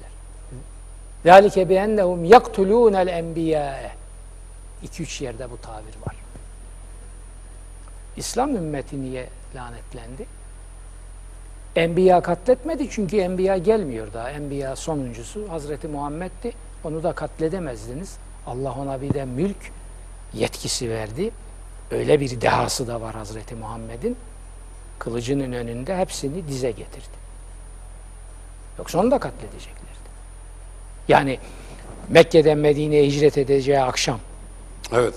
ذَٰلِكَ 1.26 1.58
بِاَنَّهُمْ 1.72 2.26
يَقْتُلُونَ 2.26 2.96
الْاَنْبِيَاءَ 3.06 3.90
İki 4.84 5.04
üç 5.04 5.22
yerde 5.22 5.52
bu 5.52 5.62
tabir 5.62 6.08
var. 6.08 6.16
İslam 8.18 8.56
ümmeti 8.56 9.02
niye 9.02 9.30
lanetlendi? 9.56 10.26
Enbiya 11.76 12.22
katletmedi 12.22 12.90
çünkü 12.90 13.18
enbiya 13.18 13.58
gelmiyor 13.58 14.14
daha. 14.14 14.30
Enbiya 14.30 14.76
sonuncusu 14.76 15.52
Hazreti 15.52 15.88
Muhammed'di. 15.88 16.54
Onu 16.84 17.04
da 17.04 17.14
katledemezdiniz. 17.14 18.18
Allah 18.48 18.72
ona 18.72 19.02
bir 19.02 19.14
de 19.14 19.26
mülk 19.26 19.72
yetkisi 20.34 20.90
verdi. 20.90 21.32
Öyle 21.92 22.20
bir 22.20 22.42
dehası 22.42 22.88
da 22.88 23.02
var 23.02 23.16
Hazreti 23.16 23.56
Muhammed'in. 23.56 24.18
Kılıcının 25.00 25.54
önünde 25.54 25.98
hepsini 25.98 26.48
dize 26.48 26.72
getirdi. 26.72 27.20
Yoksa 28.78 29.00
onu 29.00 29.12
da 29.12 29.20
katledeceklerdi. 29.20 29.83
Yani 31.09 31.39
Mekke'den 32.09 32.59
Medine'ye 32.59 33.07
hicret 33.07 33.39
edeceği 33.39 33.81
akşam 33.81 34.21
Evet. 34.93 35.15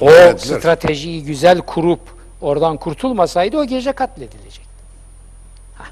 o 0.00 0.10
Evet, 0.10 0.40
stratejiyi 0.40 1.24
güzel 1.24 1.60
kurup 1.60 2.00
oradan 2.40 2.76
kurtulmasaydı 2.76 3.58
o 3.58 3.64
gece 3.64 3.92
katledilecekti. 3.92 4.70
Hah. 5.74 5.90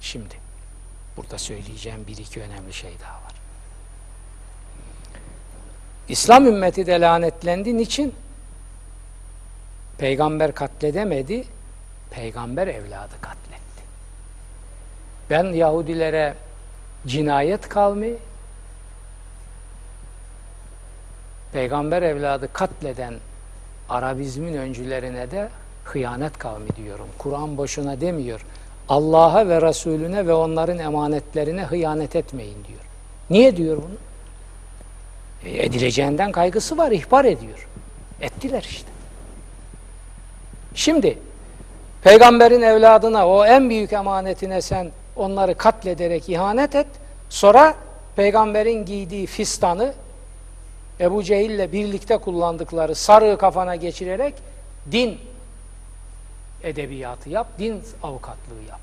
Şimdi 0.00 0.34
burada 1.16 1.38
söyleyeceğim 1.38 2.04
bir 2.06 2.16
iki 2.16 2.40
önemli 2.40 2.72
şey 2.72 2.90
daha 3.02 3.14
var. 3.14 3.32
İslam 6.08 6.46
ümmeti 6.46 6.86
de 6.86 7.00
lanetlendi. 7.00 7.76
Niçin? 7.76 8.14
Peygamber 9.98 10.54
katledemedi, 10.54 11.44
peygamber 12.10 12.66
evladı 12.66 13.14
katletti. 13.20 13.45
Ben 15.30 15.44
Yahudilere 15.44 16.34
cinayet 17.06 17.68
kavmi, 17.68 18.14
peygamber 21.52 22.02
evladı 22.02 22.52
katleden 22.52 23.14
Arabizmin 23.88 24.54
öncülerine 24.54 25.30
de 25.30 25.48
hıyanet 25.84 26.38
kavmi 26.38 26.68
diyorum. 26.76 27.08
Kur'an 27.18 27.56
boşuna 27.56 28.00
demiyor. 28.00 28.46
Allah'a 28.88 29.48
ve 29.48 29.62
Resulüne 29.62 30.26
ve 30.26 30.32
onların 30.32 30.78
emanetlerine 30.78 31.62
hıyanet 31.62 32.16
etmeyin 32.16 32.64
diyor. 32.68 32.80
Niye 33.30 33.56
diyor 33.56 33.76
bunu? 33.76 33.96
E, 35.50 35.64
edileceğinden 35.64 36.32
kaygısı 36.32 36.78
var, 36.78 36.90
ihbar 36.90 37.24
ediyor. 37.24 37.68
Ettiler 38.20 38.66
işte. 38.70 38.88
Şimdi 40.74 41.18
peygamberin 42.02 42.62
evladına 42.62 43.28
o 43.28 43.44
en 43.44 43.70
büyük 43.70 43.92
emanetine 43.92 44.62
sen 44.62 44.90
onları 45.16 45.54
katlederek 45.54 46.28
ihanet 46.28 46.74
et. 46.74 46.86
Sonra 47.28 47.74
peygamberin 48.16 48.84
giydiği 48.84 49.26
fistanı 49.26 49.94
Ebu 51.00 51.22
Cehil'le 51.22 51.72
birlikte 51.72 52.18
kullandıkları 52.18 52.94
sarığı 52.94 53.38
kafana 53.38 53.76
geçirerek 53.76 54.34
din 54.92 55.20
edebiyatı 56.62 57.30
yap, 57.30 57.46
din 57.58 57.82
avukatlığı 58.02 58.62
yap. 58.68 58.80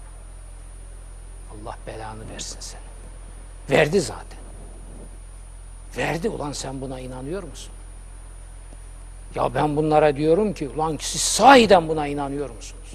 Allah 1.53 1.77
belanı 1.87 2.29
versin 2.33 2.57
seni. 2.59 2.81
Verdi 3.69 4.01
zaten. 4.01 4.39
Verdi 5.97 6.29
ulan 6.29 6.51
sen 6.51 6.81
buna 6.81 6.99
inanıyor 6.99 7.43
musun? 7.43 7.73
Ya 9.35 9.53
ben 9.53 9.75
bunlara 9.75 10.15
diyorum 10.15 10.53
ki 10.53 10.69
ulan 10.69 10.97
siz 11.01 11.21
sahiden 11.21 11.87
buna 11.87 12.07
inanıyor 12.07 12.49
musunuz? 12.49 12.93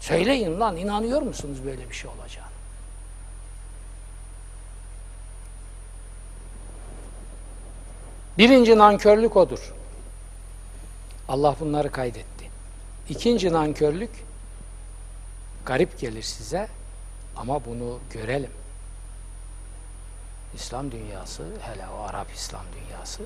Söyleyin 0.00 0.60
lan 0.60 0.76
inanıyor 0.76 1.22
musunuz 1.22 1.58
böyle 1.64 1.90
bir 1.90 1.94
şey 1.94 2.10
olacağını? 2.10 2.43
Birinci 8.38 8.78
nankörlük 8.78 9.36
odur. 9.36 9.74
Allah 11.28 11.56
bunları 11.60 11.90
kaydetti. 11.90 12.50
İkinci 13.08 13.52
nankörlük 13.52 14.10
garip 15.66 15.98
gelir 16.00 16.22
size 16.22 16.68
ama 17.36 17.64
bunu 17.64 17.98
görelim. 18.10 18.50
İslam 20.54 20.92
dünyası, 20.92 21.44
hele 21.60 21.84
o 21.98 22.02
Arap 22.02 22.32
İslam 22.34 22.62
dünyası 22.72 23.22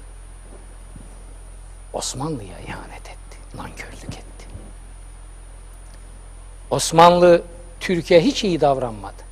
Osmanlı'ya 1.92 2.58
ihanet 2.58 3.08
etti, 3.08 3.38
nankörlük 3.54 4.04
etti. 4.04 4.46
Osmanlı 6.70 7.42
Türkiye 7.80 8.20
hiç 8.20 8.44
iyi 8.44 8.60
davranmadı. 8.60 9.22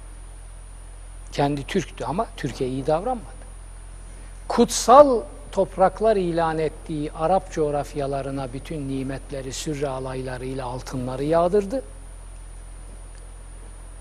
Kendi 1.33 1.67
Türktü 1.67 2.05
ama 2.05 2.27
Türkiye 2.37 2.71
iyi 2.71 2.87
davranmadı. 2.87 3.37
Kutsal 4.49 5.23
topraklar 5.57 6.17
ilan 6.17 6.59
ettiği 6.59 7.13
Arap 7.13 7.53
coğrafyalarına 7.53 8.53
bütün 8.53 8.89
nimetleri, 8.89 9.53
sürre 9.53 9.89
alaylarıyla 9.89 10.67
altınları 10.67 11.25
yağdırdı. 11.25 11.83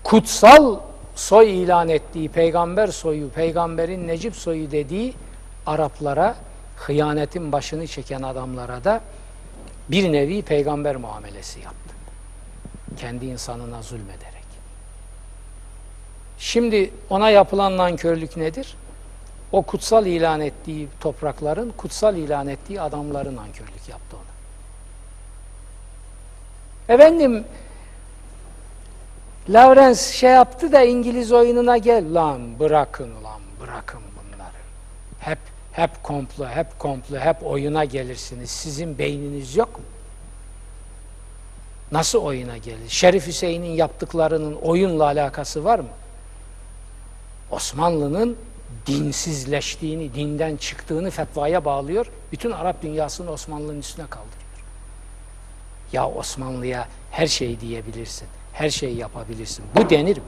Kutsal 0.04 0.80
soy 1.14 1.62
ilan 1.62 1.88
ettiği 1.88 2.28
peygamber 2.28 2.88
soyu, 2.88 3.30
peygamberin 3.30 4.08
Necip 4.08 4.36
soyu 4.36 4.70
dediği 4.70 5.14
Araplara, 5.66 6.34
hıyanetin 6.76 7.52
başını 7.52 7.86
çeken 7.86 8.22
adamlara 8.22 8.84
da 8.84 9.00
bir 9.88 10.12
nevi 10.12 10.42
peygamber 10.42 10.96
muamelesi 10.96 11.60
yaptı. 11.60 11.94
Kendi 12.96 13.26
insanına 13.26 13.82
zulmederek. 13.82 14.46
Şimdi 16.38 16.90
ona 17.10 17.30
yapılan 17.30 17.76
nankörlük 17.76 18.36
nedir? 18.36 18.76
O 19.52 19.62
kutsal 19.62 20.06
ilan 20.06 20.40
ettiği 20.40 20.88
toprakların, 21.00 21.72
kutsal 21.76 22.16
ilan 22.16 22.48
ettiği 22.48 22.80
adamların 22.80 23.36
nankörlük 23.36 23.88
yaptı 23.88 24.16
ona. 24.16 24.36
Efendim, 26.94 27.44
Lawrence 29.48 30.00
şey 30.00 30.30
yaptı 30.30 30.72
da 30.72 30.82
İngiliz 30.82 31.32
oyununa 31.32 31.76
gel. 31.78 32.14
Lan 32.14 32.58
bırakın 32.58 33.10
ulan 33.20 33.40
bırakın 33.60 34.00
bunları. 34.00 34.50
Hep 35.18 35.38
hep 35.72 36.02
komplo, 36.02 36.46
hep 36.46 36.78
komplo, 36.78 37.16
hep 37.18 37.46
oyuna 37.46 37.84
gelirsiniz. 37.84 38.50
Sizin 38.50 38.98
beyniniz 38.98 39.56
yok 39.56 39.78
mu? 39.78 39.84
Nasıl 41.92 42.18
oyuna 42.22 42.56
gelir? 42.56 42.88
Şerif 42.88 43.26
Hüseyin'in 43.26 43.70
yaptıklarının 43.70 44.54
oyunla 44.54 45.04
alakası 45.04 45.64
var 45.64 45.78
mı? 45.78 45.88
Osmanlı'nın 47.50 48.36
dinsizleştiğini, 48.86 50.14
dinden 50.14 50.56
çıktığını 50.56 51.10
fetvaya 51.10 51.64
bağlıyor. 51.64 52.06
Bütün 52.32 52.50
Arap 52.50 52.82
dünyasını 52.82 53.30
Osmanlı'nın 53.30 53.80
üstüne 53.80 54.06
kaldırıyor. 54.06 54.42
Ya 55.92 56.08
Osmanlı'ya 56.08 56.88
her 57.10 57.26
şey 57.26 57.60
diyebilirsin, 57.60 58.28
her 58.52 58.70
şeyi 58.70 58.96
yapabilirsin. 58.96 59.64
Bu 59.74 59.90
denir 59.90 60.16
mi? 60.16 60.22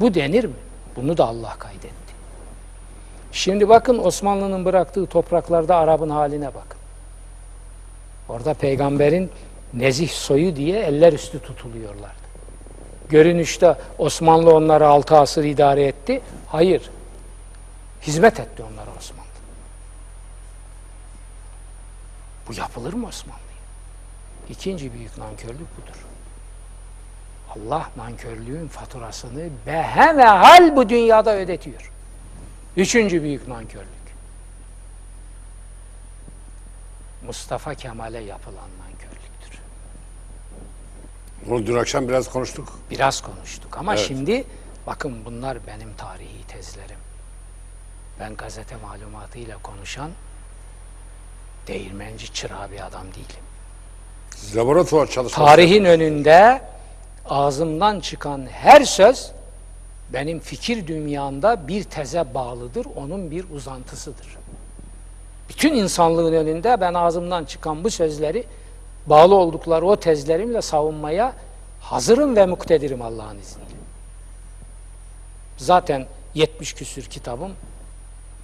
Bu 0.00 0.14
denir 0.14 0.44
mi? 0.44 0.54
Bunu 0.96 1.16
da 1.16 1.26
Allah 1.26 1.56
kaydetti. 1.58 2.14
Şimdi 3.32 3.68
bakın 3.68 3.98
Osmanlı'nın 3.98 4.64
bıraktığı 4.64 5.06
topraklarda 5.06 5.76
Arap'ın 5.76 6.10
haline 6.10 6.46
bakın. 6.46 6.80
Orada 8.28 8.54
peygamberin 8.54 9.30
nezih 9.74 10.08
soyu 10.08 10.56
diye 10.56 10.80
eller 10.80 11.12
üstü 11.12 11.40
tutuluyorlardı. 11.40 12.23
Görünüşte 13.08 13.76
Osmanlı 13.98 14.54
onları 14.54 14.88
altı 14.88 15.16
asır 15.16 15.44
idare 15.44 15.84
etti. 15.84 16.22
Hayır. 16.48 16.90
Hizmet 18.02 18.40
etti 18.40 18.62
onlara 18.62 18.90
Osmanlı. 18.98 19.24
Bu 22.48 22.54
yapılır 22.54 22.92
mı 22.92 23.06
Osmanlı'ya? 23.06 23.44
İkinci 24.48 24.92
büyük 24.92 25.18
nankörlük 25.18 25.76
budur. 25.76 26.04
Allah 27.48 27.90
nankörlüğün 27.96 28.68
faturasını 28.68 29.48
behe 29.66 30.16
ve 30.16 30.24
hal 30.24 30.76
bu 30.76 30.88
dünyada 30.88 31.36
ödetiyor. 31.36 31.92
Üçüncü 32.76 33.22
büyük 33.22 33.48
nankörlük. 33.48 33.88
Mustafa 37.26 37.74
Kemal'e 37.74 38.20
yapılan 38.20 38.54
nankörlüktür. 38.56 38.83
Bunu 41.48 41.66
dün 41.66 41.76
akşam 41.76 42.08
biraz 42.08 42.28
konuştuk. 42.28 42.78
Biraz 42.90 43.20
konuştuk 43.20 43.78
ama 43.78 43.94
Evet. 43.94 44.04
şimdi 44.08 44.44
bakın 44.86 45.24
bunlar 45.24 45.58
benim 45.66 45.94
tarihi 45.96 46.46
tezlerim. 46.48 46.96
Ben 48.20 48.36
gazete 48.36 48.76
malumatıyla 48.76 49.58
konuşan 49.62 50.10
değirmenci 51.66 52.32
çırağı 52.32 52.70
bir 52.70 52.86
adam 52.86 53.06
değilim. 53.06 53.44
Laboratuvar 54.56 55.06
çalışması 55.06 55.46
Tarihin 55.46 55.84
önünde 55.84 56.62
ağzımdan 57.28 58.00
çıkan 58.00 58.46
her 58.46 58.84
söz 58.84 59.30
benim 60.12 60.40
fikir 60.40 60.86
dünyamda 60.86 61.68
bir 61.68 61.84
teze 61.84 62.34
bağlıdır, 62.34 62.86
onun 62.96 63.30
bir 63.30 63.50
uzantısıdır. 63.50 64.26
Bütün 65.48 65.74
insanlığın 65.74 66.32
önünde 66.32 66.80
ben 66.80 66.94
ağzımdan 66.94 67.44
çıkan 67.44 67.84
bu 67.84 67.90
sözleri 67.90 68.44
bağlı 69.06 69.34
oldukları 69.34 69.86
o 69.86 69.96
tezlerimle 69.96 70.62
savunmaya 70.62 71.32
hazırım 71.80 72.36
ve 72.36 72.46
muktedirim 72.46 73.02
Allah'ın 73.02 73.38
izniyle. 73.38 73.74
Zaten 75.56 76.06
70 76.34 76.74
küsür 76.74 77.04
kitabım 77.04 77.52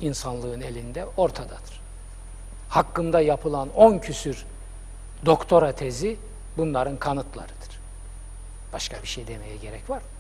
insanlığın 0.00 0.60
elinde 0.60 1.06
ortadadır. 1.16 1.80
Hakkımda 2.68 3.20
yapılan 3.20 3.68
10 3.76 3.98
küsür 3.98 4.46
doktora 5.26 5.72
tezi 5.72 6.16
bunların 6.56 6.96
kanıtlarıdır. 6.96 7.80
Başka 8.72 9.02
bir 9.02 9.08
şey 9.08 9.26
demeye 9.26 9.56
gerek 9.56 9.90
var 9.90 9.96
mı? 9.96 10.19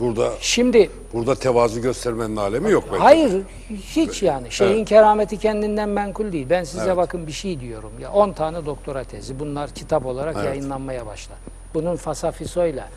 Burada 0.00 0.32
Şimdi 0.40 0.90
burada 1.12 1.34
tevazu 1.34 1.80
göstermenin 1.82 2.36
alemi 2.36 2.70
yok 2.70 2.84
bence. 2.92 3.02
hayır 3.02 3.42
hiç 3.70 4.22
yani 4.22 4.50
şeyin 4.50 4.84
kerameti 4.84 5.36
kendinden 5.38 5.88
menkul 5.88 6.32
değil. 6.32 6.46
Ben 6.50 6.64
size 6.64 6.84
Evet. 6.86 6.96
bakın 6.96 7.26
bir 7.26 7.32
şey 7.32 7.60
diyorum. 7.60 7.92
Ya 8.00 8.12
10 8.12 8.32
tane 8.32 8.66
doktora 8.66 9.04
tezi 9.04 9.38
bunlar 9.38 9.70
kitap 9.70 10.06
olarak 10.06 10.34
Evet. 10.36 10.46
yayınlanmaya 10.46 11.06
başlar. 11.06 11.38
Bunun 11.74 11.96
fasafisoyla, 11.96 12.88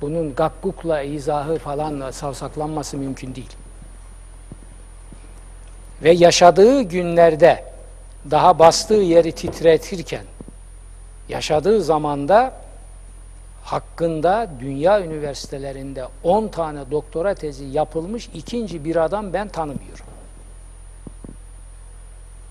bunun 0.00 0.34
gakkukla 0.34 1.02
izahı 1.02 1.58
falan 1.58 2.10
savsaklanması 2.10 2.96
mümkün 2.96 3.34
değil. 3.34 3.50
Ve 6.02 6.10
yaşadığı 6.10 6.82
günlerde 6.82 7.64
daha 8.30 8.58
bastığı 8.58 8.94
yeri 8.94 9.32
titretirken 9.32 10.24
yaşadığı 11.28 11.82
zamanda 11.82 12.52
hakkında 13.64 14.50
dünya 14.60 15.00
üniversitelerinde 15.04 16.08
10 16.22 16.48
tane 16.48 16.90
doktora 16.90 17.34
tezi 17.34 17.64
yapılmış 17.64 18.30
ikinci 18.34 18.84
bir 18.84 18.96
adam 18.96 19.32
ben 19.32 19.48
tanımıyorum. 19.48 20.06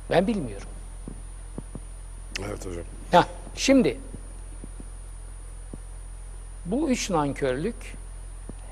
Ben 0.10 0.28
bilmiyorum. 0.28 0.67
Evet 2.45 2.65
hocam. 2.65 2.84
Heh, 3.12 3.24
şimdi 3.56 3.97
bu 6.65 6.89
üç 6.89 7.10
nankörlük 7.10 7.95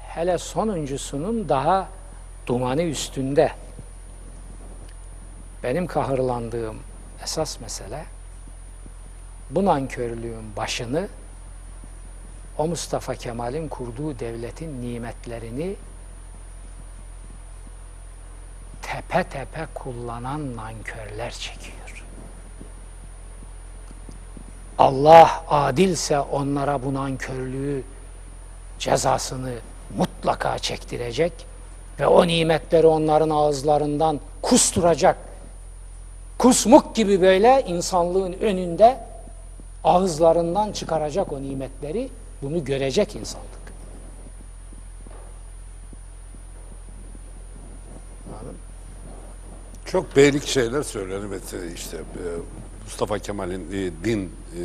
hele 0.07 0.37
sonuncusunun 0.37 1.49
daha 1.49 1.89
dumanı 2.47 2.81
üstünde. 2.81 3.51
Benim 5.63 5.87
kahırlandığım 5.87 6.77
esas 7.23 7.59
mesele 7.59 8.05
bu 9.49 9.65
nankörlüğün 9.65 10.55
başını 10.57 11.07
o 12.59 12.67
Mustafa 12.67 13.15
Kemal'in 13.15 13.67
kurduğu 13.67 14.19
devletin 14.19 14.81
nimetlerini 14.81 15.75
tepe 18.81 19.23
tepe 19.23 19.67
kullanan 19.73 20.55
nankörler 20.55 21.31
çekiyor. 21.31 22.05
Allah 24.77 25.43
adilse 25.47 26.19
onlara 26.19 26.83
bu 26.83 26.93
nankörlüğü 26.93 27.83
cezasını 28.79 29.53
mutlaka 29.97 30.59
çektirecek 30.59 31.33
ve 31.99 32.07
o 32.07 32.27
nimetleri 32.27 32.87
onların 32.87 33.29
ağızlarından 33.29 34.19
kusturacak. 34.41 35.17
Kusmuk 36.37 36.95
gibi 36.95 37.21
böyle 37.21 37.63
insanlığın 37.67 38.33
önünde 38.33 38.97
ağızlarından 39.83 40.71
çıkaracak 40.71 41.33
o 41.33 41.41
nimetleri 41.41 42.09
bunu 42.41 42.65
görecek 42.65 43.15
insanlık. 43.15 43.59
Çok 49.85 50.15
beylik 50.15 50.47
şeyler 50.47 50.83
söylenir. 50.83 51.73
İşte 51.75 51.97
e, 51.97 52.23
Mustafa 52.83 53.19
Kemal'in 53.19 53.67
e, 53.71 54.05
din 54.05 54.31
e, 54.55 54.63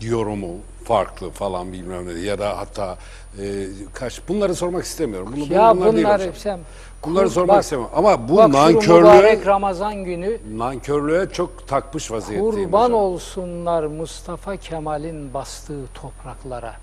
yorumu 0.00 0.48
farklı 0.84 1.30
falan 1.30 1.72
bilmem 1.72 2.06
ne 2.08 2.20
ya 2.20 2.38
da 2.38 2.58
hatta 2.58 2.96
e, 3.42 3.66
kaç 3.94 4.20
bunları 4.28 4.54
sormak 4.54 4.84
istemiyorum. 4.84 5.32
Bunu, 5.36 5.52
Ya 5.54 5.76
bunlar 5.76 5.92
değil 5.92 6.04
bunları 6.06 6.22
hocam. 6.22 6.34
sen 6.36 6.60
Bunları 7.06 7.24
Kur- 7.24 7.32
sormak 7.32 7.56
bak- 7.56 7.62
istemiyorum. 7.64 7.94
Ama 7.98 8.28
bu 8.28 8.36
bak 8.36 8.48
nankörlüğe 8.48 9.44
Ramazan 9.46 10.04
günü 10.04 10.38
nankörlüğe 10.56 11.26
çok 11.32 11.68
takmış 11.68 12.10
vaziyetteyim 12.10 12.54
kurban 12.66 12.82
hocam. 12.84 12.94
olsunlar 12.94 13.84
Mustafa 13.84 14.56
Kemal'in 14.56 15.34
bastığı 15.34 15.86
topraklara. 15.94 16.74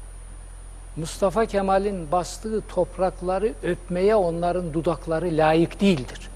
Mustafa 0.96 1.46
Kemal'in 1.46 2.12
bastığı 2.12 2.62
toprakları 2.62 3.54
öpmeye 3.64 4.16
onların 4.16 4.74
dudakları 4.74 5.26
layık 5.26 5.82
değildir. 5.82 6.30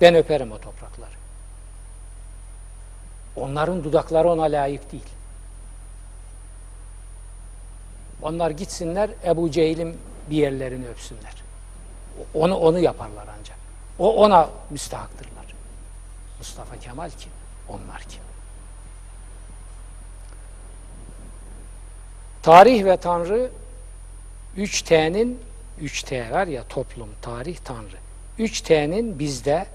Ben 0.00 0.14
öperim 0.14 0.52
o 0.52 0.58
toprakları. 0.58 1.10
Onların 3.36 3.84
dudakları 3.84 4.28
ona 4.28 4.42
layık 4.42 4.92
değil. 4.92 5.04
Onlar 8.22 8.50
gitsinler 8.50 9.10
Ebu 9.24 9.50
Cehil'in 9.50 9.98
bir 10.30 10.36
yerlerini 10.36 10.88
öpsünler. 10.88 11.34
Onu 12.34 12.56
onu 12.56 12.78
yaparlar 12.78 13.26
ancak. 13.38 13.56
O 13.98 14.16
ona 14.16 14.50
müstahaktırlar. 14.70 15.54
Mustafa 16.38 16.76
Kemal 16.76 17.10
kim? 17.10 17.32
Onlar 17.68 18.02
kim? 18.02 18.20
Tarih 22.42 22.84
ve 22.84 22.96
Tanrı 22.96 23.50
3T'nin 24.56 25.40
3T 25.82 26.30
var 26.30 26.46
ya 26.46 26.64
toplum, 26.68 27.08
tarih, 27.22 27.56
Tanrı. 27.64 27.96
3T'nin 28.38 29.18
bizde 29.18 29.66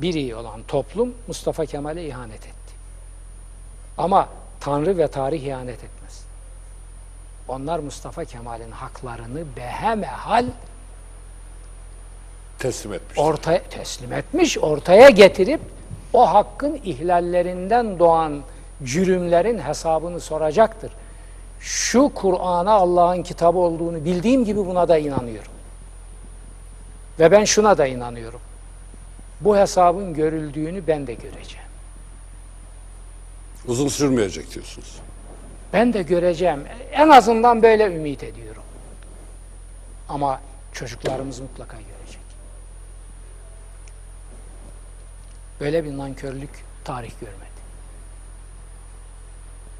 biri 0.00 0.34
olan 0.34 0.62
toplum 0.62 1.14
Mustafa 1.26 1.66
Kemal'e 1.66 2.06
ihanet 2.06 2.46
etti. 2.46 2.74
Ama 3.98 4.28
Tanrı 4.60 4.98
ve 4.98 5.08
tarih 5.08 5.42
ihanet 5.42 5.84
etmez. 5.84 6.23
Onlar 7.48 7.78
Mustafa 7.78 8.24
Kemal'in 8.24 8.70
haklarını 8.70 9.44
behemehal 9.56 10.46
teslim 12.58 12.92
etmiş. 12.92 13.18
ortaya 13.18 13.62
teslim 13.62 14.12
etmiş, 14.12 14.58
ortaya 14.58 15.10
getirip 15.10 15.60
o 16.12 16.34
hakkın 16.34 16.80
ihlallerinden 16.84 17.98
doğan 17.98 18.42
cürümlerin 18.84 19.58
hesabını 19.58 20.20
soracaktır. 20.20 20.92
Şu 21.60 22.10
Kur'an'a 22.14 22.72
Allah'ın 22.72 23.22
kitabı 23.22 23.58
olduğunu 23.58 24.04
bildiğim 24.04 24.44
gibi 24.44 24.66
buna 24.66 24.88
da 24.88 24.98
inanıyorum. 24.98 25.52
Ve 27.18 27.30
ben 27.30 27.44
şuna 27.44 27.78
da 27.78 27.86
inanıyorum. 27.86 28.40
Bu 29.40 29.56
hesabın 29.56 30.14
görüldüğünü 30.14 30.86
ben 30.86 31.06
de 31.06 31.14
göreceğim. 31.14 31.66
Uzun 33.66 33.88
sürmeyecek 33.88 34.54
diyorsunuz. 34.54 35.03
Ben 35.74 35.92
de 35.92 36.02
göreceğim. 36.02 36.64
En 36.92 37.08
azından 37.08 37.62
böyle 37.62 37.86
ümit 37.86 38.22
ediyorum. 38.22 38.62
Ama 40.08 40.40
çocuklarımız 40.72 41.40
mutlaka 41.40 41.76
görecek. 41.76 42.20
Böyle 45.60 45.84
bir 45.84 45.98
nankörlük 45.98 46.64
tarih 46.84 47.10
görmedi. 47.20 47.60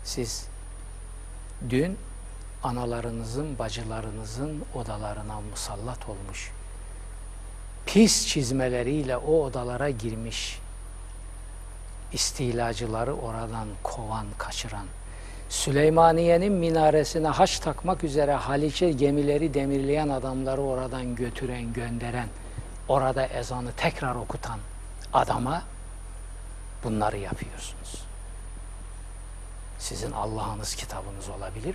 Siz 0.04 0.48
dün 1.70 1.98
analarınızın, 2.62 3.58
bacılarınızın 3.58 4.64
odalarına 4.74 5.40
musallat 5.40 6.08
olmuş, 6.08 6.50
pis 7.86 8.26
çizmeleriyle 8.26 9.16
o 9.16 9.44
odalara 9.44 9.90
girmiş, 9.90 10.58
istilacıları 12.12 13.14
oradan 13.14 13.68
kovan, 13.82 14.26
kaçıran, 14.38 14.86
Süleymaniye'nin 15.54 16.52
minaresine 16.52 17.28
haç 17.28 17.58
takmak 17.58 18.04
üzere 18.04 18.32
Haliç'e 18.34 18.92
gemileri 18.92 19.54
demirleyen 19.54 20.08
adamları 20.08 20.62
oradan 20.62 21.14
götüren, 21.14 21.72
gönderen, 21.72 22.28
orada 22.88 23.26
ezanı 23.26 23.72
tekrar 23.72 24.14
okutan 24.14 24.58
adama 25.12 25.62
bunları 26.84 27.18
yapıyorsunuz. 27.18 28.04
Sizin 29.78 30.12
Allah'ınız 30.12 30.74
kitabınız 30.74 31.28
olabilir 31.28 31.74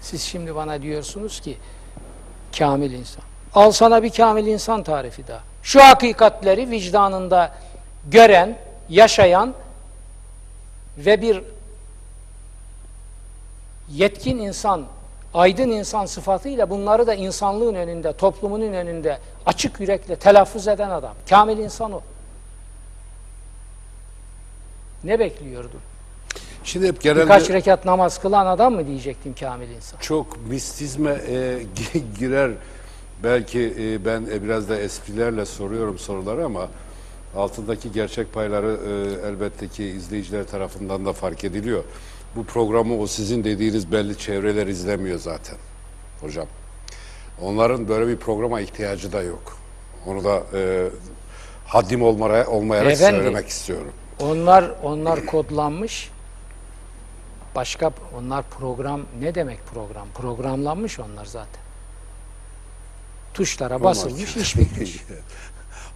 Siz 0.00 0.22
şimdi 0.22 0.54
bana 0.54 0.82
diyorsunuz 0.82 1.40
ki 1.40 1.58
kamil 2.58 2.92
insan. 2.92 3.24
Al 3.54 3.70
sana 3.70 4.02
bir 4.02 4.12
kamil 4.12 4.46
insan 4.46 4.82
tarifi 4.82 5.26
daha. 5.28 5.40
Şu 5.62 5.84
hakikatleri 5.84 6.70
vicdanında 6.70 7.54
gören, 8.10 8.58
yaşayan 8.88 9.54
ve 10.98 11.22
bir 11.22 11.42
yetkin 13.92 14.38
insan, 14.38 14.84
aydın 15.34 15.68
insan 15.70 16.06
sıfatıyla 16.06 16.70
bunları 16.70 17.06
da 17.06 17.14
insanlığın 17.14 17.74
önünde, 17.74 18.12
toplumunun 18.12 18.72
önünde 18.72 19.18
açık 19.46 19.80
yürekle 19.80 20.16
telaffuz 20.16 20.68
eden 20.68 20.90
adam. 20.90 21.14
Kamil 21.30 21.58
insan 21.58 21.92
o. 21.92 22.00
Ne 25.04 25.18
bekliyordu? 25.18 25.76
Şimdi 26.64 26.88
hep 26.88 27.00
genelde 27.02 27.22
Birkaç 27.22 27.50
rekat 27.50 27.84
namaz 27.84 28.18
kılan 28.20 28.46
adam 28.46 28.74
mı 28.74 28.86
diyecektim 28.86 29.34
kamil 29.40 29.68
insan? 29.68 29.98
çok 30.00 30.46
mistizme 30.46 31.10
e, 31.10 31.62
gi- 31.76 32.02
girer. 32.18 32.50
Belki 33.24 33.74
e, 33.78 34.04
ben 34.04 34.26
e, 34.32 34.42
biraz 34.42 34.68
da 34.68 34.78
esprilerle 34.80 35.44
soruyorum 35.46 35.98
soruları 35.98 36.44
ama 36.44 36.68
altındaki 37.36 37.92
gerçek 37.92 38.32
payları 38.32 38.78
e, 38.86 39.26
elbette 39.28 39.68
ki 39.68 39.84
izleyiciler 39.84 40.46
tarafından 40.46 41.06
da 41.06 41.12
fark 41.12 41.44
ediliyor. 41.44 41.84
Bu 42.36 42.44
programı 42.44 43.00
o 43.00 43.06
sizin 43.06 43.44
dediğiniz 43.44 43.92
belli 43.92 44.18
çevreler 44.18 44.66
izlemiyor 44.66 45.18
zaten 45.18 45.56
hocam. 46.20 46.46
Onların 47.42 47.88
böyle 47.88 48.08
bir 48.08 48.16
programa 48.16 48.60
ihtiyacı 48.60 49.12
da 49.12 49.22
yok. 49.22 49.56
Onu 50.06 50.24
da 50.24 50.42
e, 50.54 50.88
haddim 51.66 52.02
olmaya, 52.02 52.46
olmayarak 52.46 52.92
Efendim? 52.92 53.20
söylemek 53.20 53.48
istiyorum. 53.48 53.92
Onlar 54.20 54.72
onlar 54.82 55.26
kodlanmış. 55.26 56.10
Başka 57.54 57.90
onlar 58.18 58.44
program 58.58 59.00
ne 59.20 59.34
demek 59.34 59.66
program? 59.66 60.08
Programlanmış 60.14 61.00
onlar 61.00 61.24
zaten. 61.24 61.64
Tuşlara 63.34 63.82
basılmış, 63.82 64.36
iş 64.36 64.56
bitmiş. 64.56 64.96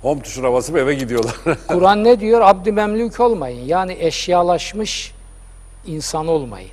Home 0.02 0.22
tuşuna 0.22 0.52
basıp 0.52 0.76
eve 0.76 0.94
gidiyorlar. 0.94 1.36
Kur'an 1.68 2.04
ne 2.04 2.20
diyor? 2.20 2.40
Abdü 2.40 2.72
memlük 2.72 3.20
olmayın. 3.20 3.66
Yani 3.66 3.92
eşyalaşmış 4.00 5.14
insan 5.86 6.26
olmayın. 6.26 6.70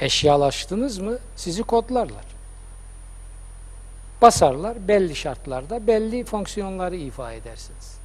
Eşyalaştınız 0.00 0.98
mı 0.98 1.18
sizi 1.36 1.62
kodlarlar. 1.62 2.24
Basarlar 4.22 4.88
belli 4.88 5.16
şartlarda 5.16 5.86
belli 5.86 6.24
fonksiyonları 6.24 6.96
ifa 6.96 7.32
edersiniz. 7.32 7.96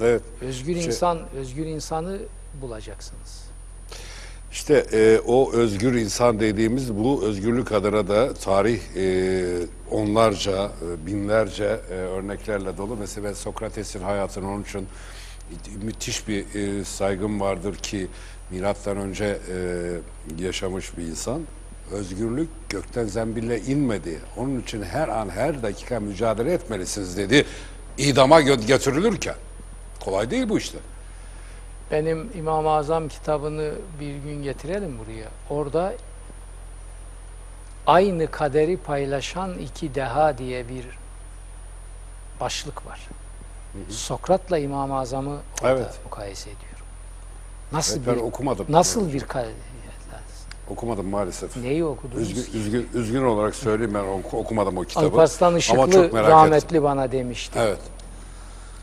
evet. 0.00 0.22
Özgür 0.40 0.74
Şey- 0.74 0.84
insan, 0.84 1.18
özgür 1.36 1.66
insanı 1.66 2.18
bulacaksınız. 2.62 3.49
İşte 4.52 4.86
e, 4.92 5.20
o 5.26 5.52
özgür 5.52 5.94
insan 5.94 6.40
dediğimiz 6.40 6.94
bu 6.94 7.24
özgürlük 7.24 7.72
adına 7.72 8.08
da 8.08 8.34
tarih 8.34 8.80
e, 8.96 9.44
onlarca, 9.90 10.64
e, 10.66 11.06
binlerce 11.06 11.80
e, 11.90 11.94
örneklerle 11.94 12.76
dolu. 12.76 12.96
Mesela 12.96 13.34
Sokrates'in 13.34 14.02
hayatını 14.02 14.50
onun 14.50 14.62
için 14.62 14.86
müthiş 15.82 16.28
bir 16.28 16.44
e, 16.54 16.84
saygım 16.84 17.40
vardır 17.40 17.74
ki 17.74 18.06
milattan 18.50 18.96
önce 18.96 19.24
e, 19.24 20.44
yaşamış 20.44 20.98
bir 20.98 21.02
insan. 21.02 21.40
Özgürlük 21.92 22.48
gökten 22.68 23.06
zembille 23.06 23.60
inmedi. 23.60 24.18
Onun 24.36 24.60
için 24.60 24.82
her 24.82 25.08
an 25.08 25.28
her 25.28 25.62
dakika 25.62 26.00
mücadele 26.00 26.52
etmelisiniz 26.52 27.16
dedi. 27.16 27.44
İdama 27.98 28.40
gö- 28.40 28.66
götürülürken. 28.66 29.34
Kolay 30.00 30.30
değil 30.30 30.48
bu 30.48 30.58
işte. 30.58 30.78
Benim 31.90 32.30
İmam-ı 32.34 32.70
Azam 32.70 33.08
kitabını 33.08 33.72
bir 34.00 34.16
gün 34.16 34.42
getirelim 34.42 34.98
buraya. 34.98 35.28
Orada 35.50 35.92
aynı 37.86 38.30
kaderi 38.30 38.76
paylaşan 38.76 39.58
iki 39.58 39.94
deha 39.94 40.38
diye 40.38 40.68
bir 40.68 40.84
başlık 42.40 42.86
var. 42.86 43.08
Sokrat'la 43.88 44.58
İmam-ı 44.58 44.98
Azam'ı 44.98 45.36
orada 45.62 45.70
Evet. 45.78 46.00
mukayese 46.04 46.50
ediyorum. 46.50 46.86
Nasıl 47.72 47.96
Evet, 47.96 48.06
ben 48.06 48.14
bir 48.16 48.20
okumadım. 48.20 48.66
nasıl 48.68 49.12
bir 49.12 49.20
ka- 49.20 49.46
Okumadım 50.70 51.08
maalesef. 51.08 51.56
neyi 51.56 51.84
okudunuz? 51.84 52.22
Üzgün, 52.30 52.58
üzgün, 52.60 52.88
üzgün 52.94 53.24
olarak 53.24 53.54
söyleyeyim 53.54 53.94
ben 53.94 54.04
oku- 54.04 54.38
okumadım 54.38 54.76
o 54.78 54.82
kitabı. 54.84 55.06
Alparslan 55.06 55.48
Ama 55.48 55.58
Işıklı 55.58 55.90
çok 55.92 56.12
merak 56.12 56.30
rahmetli 56.30 56.66
ettim. 56.66 56.82
bana 56.84 57.12
demişti. 57.12 57.58
Evet. 57.62 57.78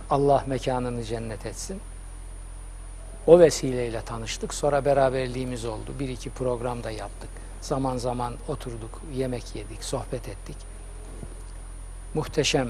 Allah 0.09 0.43
mekanını 0.47 1.03
cennet 1.03 1.45
etsin. 1.45 1.79
O 3.27 3.39
vesileyle 3.39 4.01
tanıştık. 4.01 4.53
Sonra 4.53 4.85
beraberliğimiz 4.85 5.65
oldu. 5.65 5.93
Bir 5.99 6.09
iki 6.09 6.29
program 6.29 6.83
da 6.83 6.91
yaptık. 6.91 7.29
Zaman 7.61 7.97
zaman 7.97 8.33
oturduk, 8.47 9.01
yemek 9.15 9.55
yedik, 9.55 9.83
sohbet 9.83 10.27
ettik. 10.27 10.57
Muhteşem 12.13 12.69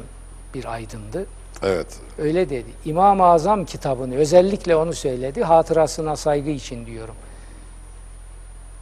bir 0.53 0.73
aydındı. 0.73 1.25
Evet. 1.63 1.99
Öyle 2.17 2.49
dedi. 2.49 2.69
İmam-ı 2.85 3.23
Azam 3.23 3.65
kitabını 3.65 4.15
özellikle 4.15 4.75
onu 4.75 4.93
söyledi. 4.93 5.43
Hatırasına 5.43 6.15
saygı 6.15 6.49
için 6.49 6.85
diyorum. 6.85 7.15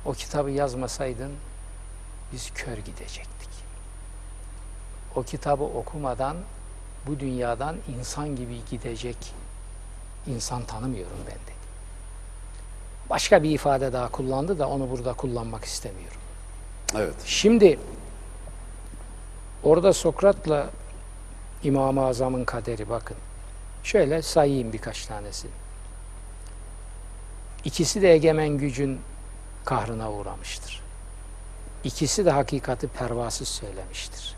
O 0.06 0.14
kitabı 0.14 0.52
yazmasaydın 0.52 1.32
biz 2.34 2.52
kör 2.54 2.78
gidecektik. 2.78 3.50
O 5.16 5.24
kitabı 5.24 5.64
okumadan 5.64 6.38
bu 7.08 7.20
dünyadan 7.20 7.76
insan 7.98 8.36
gibi 8.36 8.62
gidecek 8.70 9.18
insan 10.28 10.66
tanımıyorum 10.66 11.18
ben 11.28 11.36
dedi. 11.36 11.65
Başka 13.10 13.44
bir 13.44 13.50
ifade 13.50 13.94
daha 13.94 14.12
kullandı 14.12 14.60
da 14.60 14.70
onu 14.70 14.90
burada 14.90 15.14
kullanmak 15.14 15.66
istemiyorum. 15.66 16.18
Evet. 16.96 17.16
Şimdi 17.26 17.80
orada 19.64 19.94
Sokrat'la 19.94 20.70
İmam-ı 21.64 22.06
Azam'ın 22.06 22.46
kaderi 22.46 22.90
bakın. 22.90 23.18
Şöyle 23.84 24.22
sayayım 24.22 24.74
birkaç 24.74 25.06
tanesini. 25.06 25.52
İkisi 27.64 28.02
de 28.02 28.14
egemen 28.14 28.50
gücün 28.50 29.00
kahrına 29.66 30.12
uğramıştır. 30.12 30.82
İkisi 31.84 32.26
de 32.26 32.32
hakikati 32.32 32.88
pervasız 32.88 33.48
söylemiştir. 33.48 34.36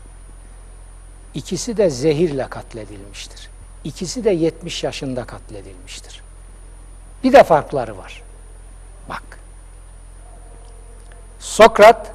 İkisi 1.34 1.76
de 1.76 1.90
zehirle 1.90 2.48
katledilmiştir. 2.48 3.50
İkisi 3.84 4.24
de 4.24 4.30
70 4.30 4.84
yaşında 4.84 5.24
katledilmiştir. 5.24 6.22
Bir 7.24 7.32
de 7.32 7.44
farkları 7.44 7.98
var. 7.98 8.22
Bak. 9.08 9.38
Sokrat 11.38 12.14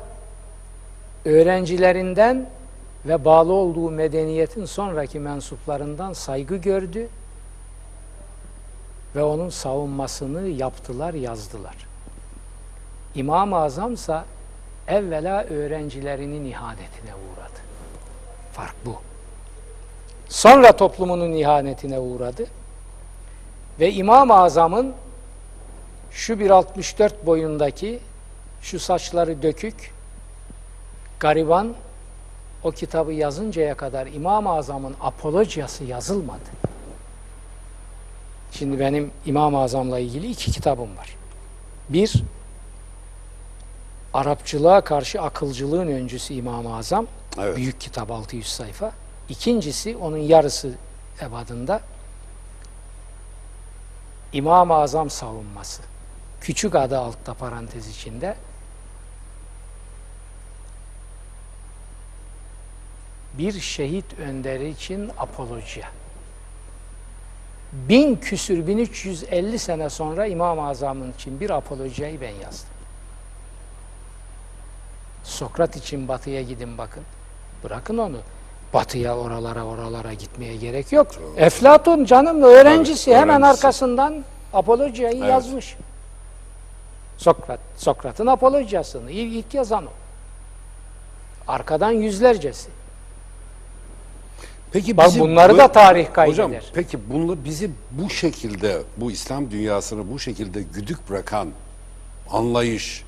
öğrencilerinden 1.26 2.50
ve 3.06 3.26
bağlı 3.26 3.54
olduğu 3.54 3.92
medeniyetin 3.92 4.66
sonraki 4.66 5.20
mensuplarından 5.20 6.14
saygı 6.14 6.56
gördü 6.56 7.10
ve 9.16 9.24
onun 9.24 9.50
savunmasını 9.50 10.48
yaptılar, 10.48 11.14
yazdılar. 11.14 11.76
İmam-ı 13.16 13.58
Azamsa 13.58 14.26
evvela 14.88 15.44
öğrencilerinin 15.44 16.46
ihanetine 16.46 17.12
uğradı. 17.16 17.60
Fark 18.54 18.76
bu. 18.86 18.96
Sonra 20.30 20.72
toplumunun 20.76 21.32
ihanetine 21.32 22.00
uğradı. 22.00 22.46
Ve 23.80 23.92
İmam-ı 23.92 24.34
Azam'ın 24.34 24.94
şu 26.14 26.34
1.64 26.34 27.26
boyundaki 27.26 28.00
şu 28.62 28.80
saçları 28.80 29.42
dökük, 29.42 29.94
gariban 31.20 31.74
o 32.64 32.72
kitabı 32.72 33.14
yazıncaya 33.14 33.78
kadar 33.78 34.08
İmam-ı 34.08 34.50
Azam'ın 34.50 34.96
apolojyası 35.02 35.84
yazılmadı. 35.84 36.50
Şimdi 38.52 38.80
benim 38.80 39.12
İmam-ı 39.26 39.60
Azam'la 39.60 40.00
ilgili 40.00 40.32
iki 40.32 40.52
kitabım 40.52 40.98
var. 40.98 41.16
Bir, 41.90 42.24
Arapçılığa 44.14 44.82
karşı 44.82 45.22
akılcılığın 45.22 45.88
öncüsü 45.88 46.34
İmam-ı 46.34 46.76
Azam. 46.78 47.08
Evet. 47.40 47.58
Büyük 47.58 47.82
kitap 47.82 48.12
600 48.12 48.48
sayfa. 48.48 48.92
İkincisi 49.30 49.98
onun 49.98 50.18
yarısı 50.18 50.72
ebadında 51.22 51.82
İmam-ı 54.34 54.74
Azam 54.74 55.10
savunması. 55.10 55.93
Küçük 56.44 56.76
adı 56.76 56.98
altta 57.00 57.34
parantez 57.34 57.88
içinde. 57.88 58.36
Bir 63.38 63.60
şehit 63.60 64.20
önderi 64.20 64.70
için 64.70 65.12
apolojiya. 65.18 65.88
Bin 67.74 68.16
küsür 68.16 68.68
1350 68.68 69.60
sene 69.60 69.90
sonra 69.90 70.26
İmam-ı 70.26 70.68
Azam'ın 70.68 71.12
için 71.14 71.40
bir 71.40 71.50
apolojiyayı 71.50 72.22
ben 72.22 72.32
yazdım. 72.32 72.70
Sokrat 75.24 75.76
için 75.76 76.08
batıya 76.08 76.42
gidin 76.42 76.78
bakın. 76.78 77.04
Bırakın 77.64 77.98
onu. 77.98 78.18
Batıya 78.74 79.18
oralara 79.18 79.64
oralara 79.64 80.14
gitmeye 80.14 80.56
gerek 80.56 80.92
yok. 80.92 81.08
Eflatun 81.38 82.06
canım 82.06 82.42
öğrencisi 82.44 83.06
Tabii, 83.06 83.16
hemen 83.16 83.42
öğrencisi. 83.42 83.68
arkasından 83.68 84.24
apolojiyayı 84.54 85.18
Evet. 85.18 85.30
yazmış. 85.30 85.76
Sokrat, 87.18 87.60
Sokrat'ın 87.78 88.28
apolojiyasını 88.28 89.12
ilk, 89.12 89.34
ilk 89.46 89.54
yazan 89.54 89.86
o. 89.86 89.90
Arkadan 91.48 91.92
yüzlercesi. 91.92 92.70
Peki 94.72 94.98
Bak 94.98 95.08
bizi 95.08 95.20
bunları 95.20 95.54
bu- 95.54 95.58
da 95.58 95.68
tarih 95.72 96.06
Hocam 96.06 96.14
kaydeder. 96.52 96.64
peki 96.74 97.00
bunu 97.10 97.44
bizi 97.46 97.72
bu 97.92 98.10
şekilde 98.10 98.82
bu 98.98 99.12
İslam 99.12 99.52
dünyasını 99.52 100.12
bu 100.12 100.20
şekilde 100.20 100.62
güdük 100.62 101.10
bırakan 101.10 101.50
anlayış, 102.32 103.04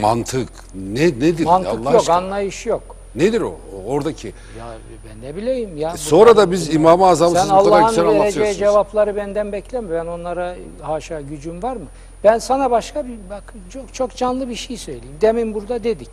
mantık 0.00 0.48
ne 0.74 1.06
nedir 1.06 1.44
Mantık 1.44 1.72
Allah 1.72 1.90
yok, 1.92 2.00
aşkına? 2.00 2.16
anlayış 2.16 2.66
yok. 2.66 2.96
Nedir 3.18 3.40
o 3.40 3.58
oradaki? 3.86 4.28
Ya 4.58 4.66
ben 5.08 5.28
ne 5.28 5.36
bileyim 5.36 5.76
ya. 5.76 5.96
Sonra 5.96 6.36
da 6.36 6.50
biz 6.50 6.74
İmam-ı 6.74 7.06
Azam'ı 7.06 7.40
siz 7.40 7.50
bu 7.50 7.64
kadar 7.64 7.88
güzel 7.88 8.06
anlatıyorsunuz. 8.06 8.58
cevapları 8.58 9.16
benden 9.16 9.52
bekleme. 9.52 9.90
Ben 9.90 10.06
onlara 10.06 10.56
haşa 10.80 11.20
gücüm 11.20 11.62
var 11.62 11.76
mı? 11.76 11.86
Ben 12.24 12.38
sana 12.38 12.70
başka 12.70 13.06
bir 13.06 13.14
bak 13.30 13.54
çok 13.70 13.94
çok 13.94 14.16
canlı 14.16 14.48
bir 14.48 14.54
şey 14.54 14.76
söyleyeyim. 14.76 15.16
Demin 15.20 15.54
burada 15.54 15.84
dedik. 15.84 16.10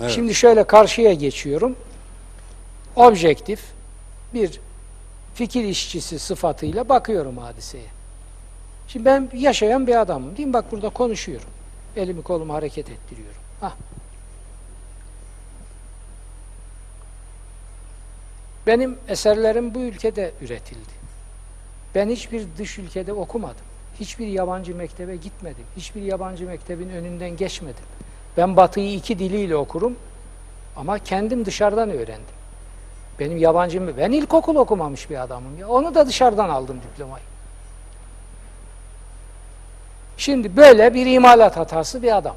Evet. 0.00 0.10
Şimdi 0.10 0.34
şöyle 0.34 0.64
karşıya 0.64 1.12
geçiyorum. 1.12 1.76
Objektif 2.96 3.64
bir 4.34 4.60
fikir 5.34 5.64
işçisi 5.64 6.18
sıfatıyla 6.18 6.88
bakıyorum 6.88 7.38
hadiseye. 7.38 7.84
Şimdi 8.88 9.04
ben 9.04 9.30
yaşayan 9.34 9.86
bir 9.86 10.00
adamım. 10.00 10.36
Değil 10.36 10.48
mi? 10.48 10.54
Bak 10.54 10.72
burada 10.72 10.88
konuşuyorum. 10.88 11.48
Elimi 11.96 12.22
kolumu 12.22 12.54
hareket 12.54 12.90
ettiriyorum. 12.90 13.40
Hah. 13.60 13.72
Benim 18.66 18.98
eserlerim 19.08 19.74
bu 19.74 19.78
ülkede 19.78 20.32
üretildi. 20.40 20.96
Ben 21.94 22.08
hiçbir 22.08 22.46
dış 22.58 22.78
ülkede 22.78 23.12
okumadım. 23.12 23.64
Hiçbir 24.00 24.26
yabancı 24.26 24.74
mektebe 24.74 25.16
gitmedim. 25.16 25.64
Hiçbir 25.76 26.02
yabancı 26.02 26.46
mektebin 26.46 26.88
önünden 26.88 27.36
geçmedim. 27.36 27.84
Ben 28.36 28.56
Batı'yı 28.56 28.94
iki 28.94 29.18
diliyle 29.18 29.56
okurum 29.56 29.96
ama 30.76 30.98
kendim 30.98 31.44
dışarıdan 31.44 31.90
öğrendim. 31.90 32.36
Benim 33.20 33.38
yabancı 33.38 33.96
ben 33.96 34.12
ilkokul 34.12 34.56
okumamış 34.56 35.10
bir 35.10 35.22
adamım 35.22 35.58
ya. 35.58 35.68
Onu 35.68 35.94
da 35.94 36.06
dışarıdan 36.06 36.48
aldım 36.48 36.80
diplomayı. 36.82 37.24
Şimdi 40.16 40.56
böyle 40.56 40.94
bir 40.94 41.06
imalat 41.06 41.56
hatası 41.56 42.02
bir 42.02 42.16
adam. 42.16 42.36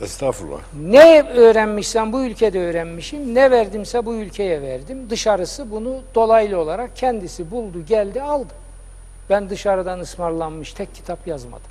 Estağfurullah. 0.00 0.60
Ne 0.80 1.22
öğrenmişsem 1.22 2.12
bu 2.12 2.24
ülkede 2.24 2.60
öğrenmişim, 2.60 3.34
ne 3.34 3.50
verdimse 3.50 4.06
bu 4.06 4.14
ülkeye 4.14 4.62
verdim. 4.62 5.10
Dışarısı 5.10 5.70
bunu 5.70 6.00
dolaylı 6.14 6.58
olarak 6.58 6.96
kendisi 6.96 7.50
buldu, 7.50 7.84
geldi, 7.88 8.22
aldı. 8.22 8.54
Ben 9.30 9.50
dışarıdan 9.50 10.00
ısmarlanmış 10.00 10.72
tek 10.72 10.94
kitap 10.94 11.26
yazmadım. 11.26 11.66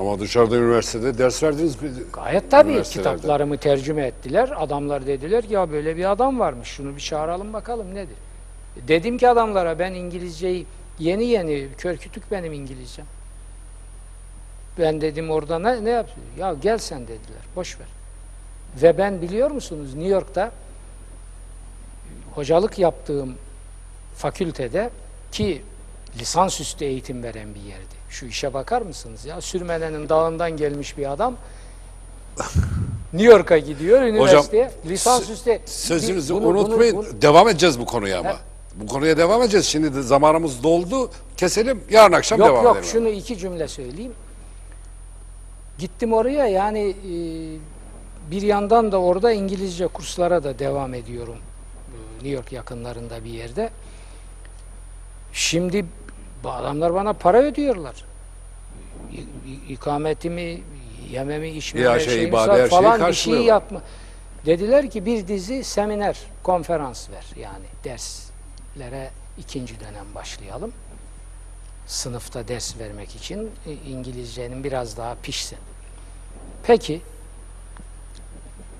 Ama 0.00 0.18
dışarıda 0.18 0.56
üniversitede 0.56 1.18
ders 1.18 1.42
verdiniz 1.42 1.82
mi? 1.82 1.90
Gayet 2.12 2.50
tabii 2.50 2.82
kitaplarımı 2.82 3.56
tercüme 3.58 4.06
ettiler. 4.06 4.50
Adamlar 4.56 5.06
dediler 5.06 5.46
ki 5.46 5.54
ya 5.54 5.72
böyle 5.72 5.96
bir 5.96 6.10
adam 6.10 6.38
varmış, 6.38 6.68
şunu 6.68 6.96
bir 6.96 7.00
çağıralım 7.00 7.52
bakalım 7.52 7.94
nedir. 7.94 8.16
Dedim 8.88 9.18
ki 9.18 9.28
adamlara 9.28 9.78
ben 9.78 9.94
İngilizceyi 9.94 10.66
yeni 10.98 11.24
yeni, 11.24 11.68
körkütük 11.78 12.30
benim 12.30 12.52
İngilizcem. 12.52 13.06
Ben 14.80 15.00
dedim 15.00 15.30
orada 15.30 15.58
ne, 15.58 15.84
ne 15.84 15.90
yapıyorsun? 15.90 16.24
Ya 16.38 16.54
gel 16.62 16.78
sen 16.78 17.02
dediler, 17.02 17.42
boş 17.56 17.78
ver. 17.80 17.86
Ve 18.82 18.98
ben 18.98 19.22
biliyor 19.22 19.50
musunuz 19.50 19.94
New 19.94 20.08
York'ta 20.10 20.50
hocalık 22.34 22.78
yaptığım 22.78 23.34
fakültede 24.16 24.90
ki 25.32 25.62
lisansüstü 26.18 26.84
eğitim 26.84 27.22
veren 27.22 27.54
bir 27.54 27.60
yerdi. 27.60 28.00
Şu 28.10 28.26
işe 28.26 28.54
bakar 28.54 28.82
mısınız 28.82 29.24
ya? 29.24 29.40
Sürmelenin 29.40 30.08
dağından 30.08 30.56
gelmiş 30.56 30.98
bir 30.98 31.12
adam 31.12 31.36
New 33.12 33.32
York'a 33.32 33.58
gidiyor 33.58 34.02
üniversiteye. 34.02 34.70
lisansüstü 34.86 35.60
Sözünüzü 35.66 36.34
Bunu- 36.34 36.44
bunu- 36.44 36.58
unutmayın. 36.58 36.96
bunu- 36.96 37.22
Devam 37.22 37.48
edeceğiz 37.48 37.78
bu 37.80 37.84
konuya 37.86 38.18
ama. 38.20 38.30
He. 38.30 38.36
Bu 38.74 38.86
konuya 38.86 39.16
devam 39.16 39.42
edeceğiz. 39.42 39.66
Şimdi 39.66 39.94
de 39.94 40.02
zamanımız 40.02 40.62
doldu. 40.62 41.10
Keselim. 41.36 41.82
Yarın 41.90 42.12
akşam 42.12 42.38
Yok 42.38 42.48
devam 42.48 42.64
yok 42.64 42.76
edelim. 42.76 42.90
şunu 42.92 43.08
iki 43.08 43.38
cümle 43.38 43.68
söyleyeyim. 43.68 44.12
Gittim 45.80 46.12
oraya 46.12 46.46
yani 46.46 46.78
e, 46.90 47.12
bir 48.30 48.42
yandan 48.42 48.92
da 48.92 49.00
orada 49.00 49.32
İngilizce 49.32 49.86
kurslara 49.86 50.44
da 50.44 50.58
devam 50.58 50.94
ediyorum. 50.94 51.36
E, 51.36 52.14
New 52.14 52.28
York 52.28 52.52
yakınlarında 52.52 53.24
bir 53.24 53.30
yerde. 53.30 53.70
Şimdi 55.32 55.84
adamlar 56.44 56.94
bana 56.94 57.12
para 57.12 57.38
ödüyorlar. 57.42 58.04
İ- 59.12 59.72
İkametimi, 59.72 60.62
yememi, 61.10 61.48
içmemi, 61.48 61.86
Ya 61.86 62.00
şey, 62.00 62.14
şeyimi 62.14 62.36
şeyi 62.36 62.66
falan 62.66 63.08
bir 63.08 63.14
şey 63.14 63.34
yapma. 63.34 63.82
Dediler 64.46 64.90
ki 64.90 65.06
bir 65.06 65.28
dizi 65.28 65.64
seminer, 65.64 66.18
konferans 66.42 67.10
ver 67.10 67.24
yani 67.36 67.64
derslere 67.84 69.10
ikinci 69.38 69.80
dönem 69.80 70.06
başlayalım 70.14 70.72
sınıfta 71.86 72.48
ders 72.48 72.78
vermek 72.78 73.16
için 73.16 73.50
İngilizcenin 73.88 74.64
biraz 74.64 74.96
daha 74.96 75.14
pişsin. 75.22 75.58
Peki 76.62 77.02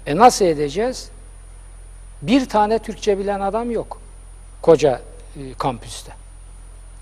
e 0.06 0.16
nasıl 0.16 0.44
edeceğiz? 0.44 1.10
Bir 2.22 2.48
tane 2.48 2.78
Türkçe 2.78 3.18
bilen 3.18 3.40
adam 3.40 3.70
yok. 3.70 4.00
Koca 4.62 5.02
e, 5.36 5.54
kampüste. 5.54 6.12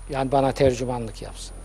Yani 0.09 0.31
bana 0.31 0.51
tercümanlık 0.51 1.21
yapsın. 1.21 1.55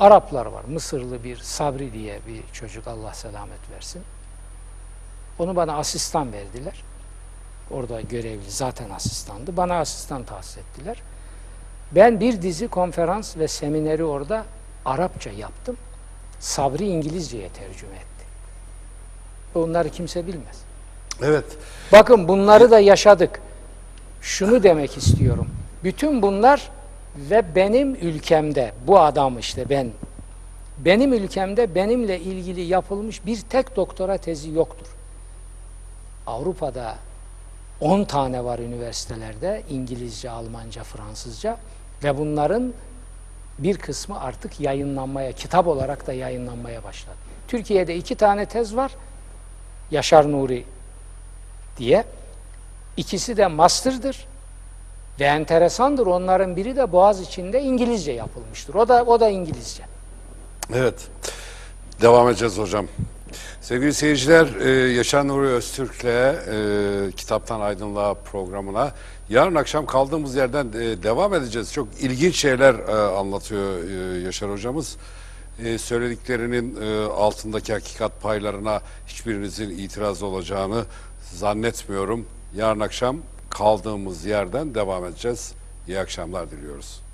Araplar 0.00 0.46
var. 0.46 0.64
Mısırlı 0.64 1.24
bir 1.24 1.36
Sabri 1.36 1.92
diye 1.92 2.20
bir 2.26 2.42
çocuk 2.52 2.88
Allah 2.88 3.14
selamet 3.14 3.70
versin. 3.74 4.02
Onu 5.38 5.56
bana 5.56 5.76
asistan 5.76 6.32
verdiler. 6.32 6.82
Orada 7.70 8.00
görevli 8.00 8.50
zaten 8.50 8.90
asistandı. 8.90 9.56
Bana 9.56 9.80
asistan 9.80 10.24
tahsis 10.24 10.58
ettiler. 10.58 11.02
Ben 11.92 12.20
bir 12.20 12.42
dizi 12.42 12.68
konferans 12.68 13.36
ve 13.36 13.48
semineri 13.48 14.04
orada 14.04 14.44
Arapça 14.84 15.30
yaptım. 15.30 15.76
Sabri 16.40 16.86
İngilizceye 16.86 17.48
tercüme 17.48 17.94
etti. 17.96 18.24
Bunları 19.54 19.88
kimse 19.88 20.26
bilmez. 20.26 20.60
Evet. 21.22 21.44
Bakın 21.92 22.28
bunları 22.28 22.70
da 22.70 22.80
yaşadık. 22.80 23.40
Şunu 24.22 24.62
demek 24.62 24.96
istiyorum. 24.96 25.46
Bütün 25.84 26.22
bunlar 26.22 26.70
ve 27.16 27.54
benim 27.54 27.94
ülkemde 27.94 28.72
bu 28.86 29.00
adam 29.00 29.38
işte 29.38 29.68
ben 29.68 29.90
benim 30.78 31.12
ülkemde 31.12 31.74
benimle 31.74 32.20
ilgili 32.20 32.60
yapılmış 32.60 33.26
bir 33.26 33.40
tek 33.40 33.76
doktora 33.76 34.18
tezi 34.18 34.50
yoktur. 34.50 34.86
Avrupa'da 36.26 36.94
10 37.80 38.04
tane 38.04 38.44
var 38.44 38.58
üniversitelerde 38.58 39.62
İngilizce, 39.70 40.30
Almanca, 40.30 40.84
Fransızca 40.84 41.56
ve 42.04 42.18
bunların 42.18 42.72
bir 43.62 43.78
kısmı 43.78 44.20
artık 44.20 44.60
yayınlanmaya, 44.60 45.32
kitap 45.32 45.66
olarak 45.66 46.06
da 46.06 46.12
yayınlanmaya 46.12 46.84
başladı. 46.84 47.16
Türkiye'de 47.48 47.96
iki 47.96 48.14
tane 48.14 48.46
tez 48.46 48.76
var. 48.76 48.92
Yaşar 49.90 50.32
Nuri 50.32 50.64
diye. 51.76 52.04
İkisi 52.96 53.36
de 53.36 53.46
master'dır. 53.46 54.26
Ve 55.20 55.24
enteresandır. 55.24 56.06
Onların 56.06 56.56
biri 56.56 56.76
de 56.76 56.92
Boğaz 56.92 57.20
içinde 57.20 57.62
İngilizce 57.62 58.12
yapılmıştır. 58.12 58.74
O 58.74 58.88
da 58.88 59.04
o 59.04 59.20
da 59.20 59.28
İngilizce. 59.28 59.82
Evet. 60.74 61.08
Devam 62.00 62.28
edeceğiz 62.28 62.58
hocam. 62.58 62.86
Sevgili 63.60 63.94
seyirciler, 63.94 64.46
e, 64.60 64.92
Yaşar 64.92 65.28
Nuri 65.28 65.46
Öztürk'le 65.46 66.04
e, 66.04 67.12
Kitaptan 67.16 67.60
Aydınlığa 67.60 68.14
programına 68.14 68.92
yarın 69.28 69.54
akşam 69.54 69.86
kaldığımız 69.86 70.34
yerden 70.34 70.66
e, 70.66 71.02
devam 71.02 71.34
edeceğiz. 71.34 71.72
Çok 71.72 71.88
ilginç 72.00 72.36
şeyler 72.36 72.74
e, 72.74 72.92
anlatıyor 72.92 73.84
e, 73.84 74.20
Yaşar 74.20 74.50
hocamız. 74.50 74.96
e, 75.64 75.78
söylediklerinin 75.78 76.76
e, 76.82 77.04
altındaki 77.04 77.72
hakikat 77.72 78.22
paylarına 78.22 78.80
hiçbirinizin 79.08 79.70
itiraz 79.70 80.22
olacağını 80.22 80.84
zannetmiyorum. 81.34 82.26
Yarın 82.56 82.80
akşam 82.80 83.16
kaldığımız 83.50 84.24
yerden 84.24 84.74
devam 84.74 85.04
edeceğiz. 85.04 85.52
İyi 85.88 85.98
akşamlar 85.98 86.50
diliyoruz. 86.50 87.09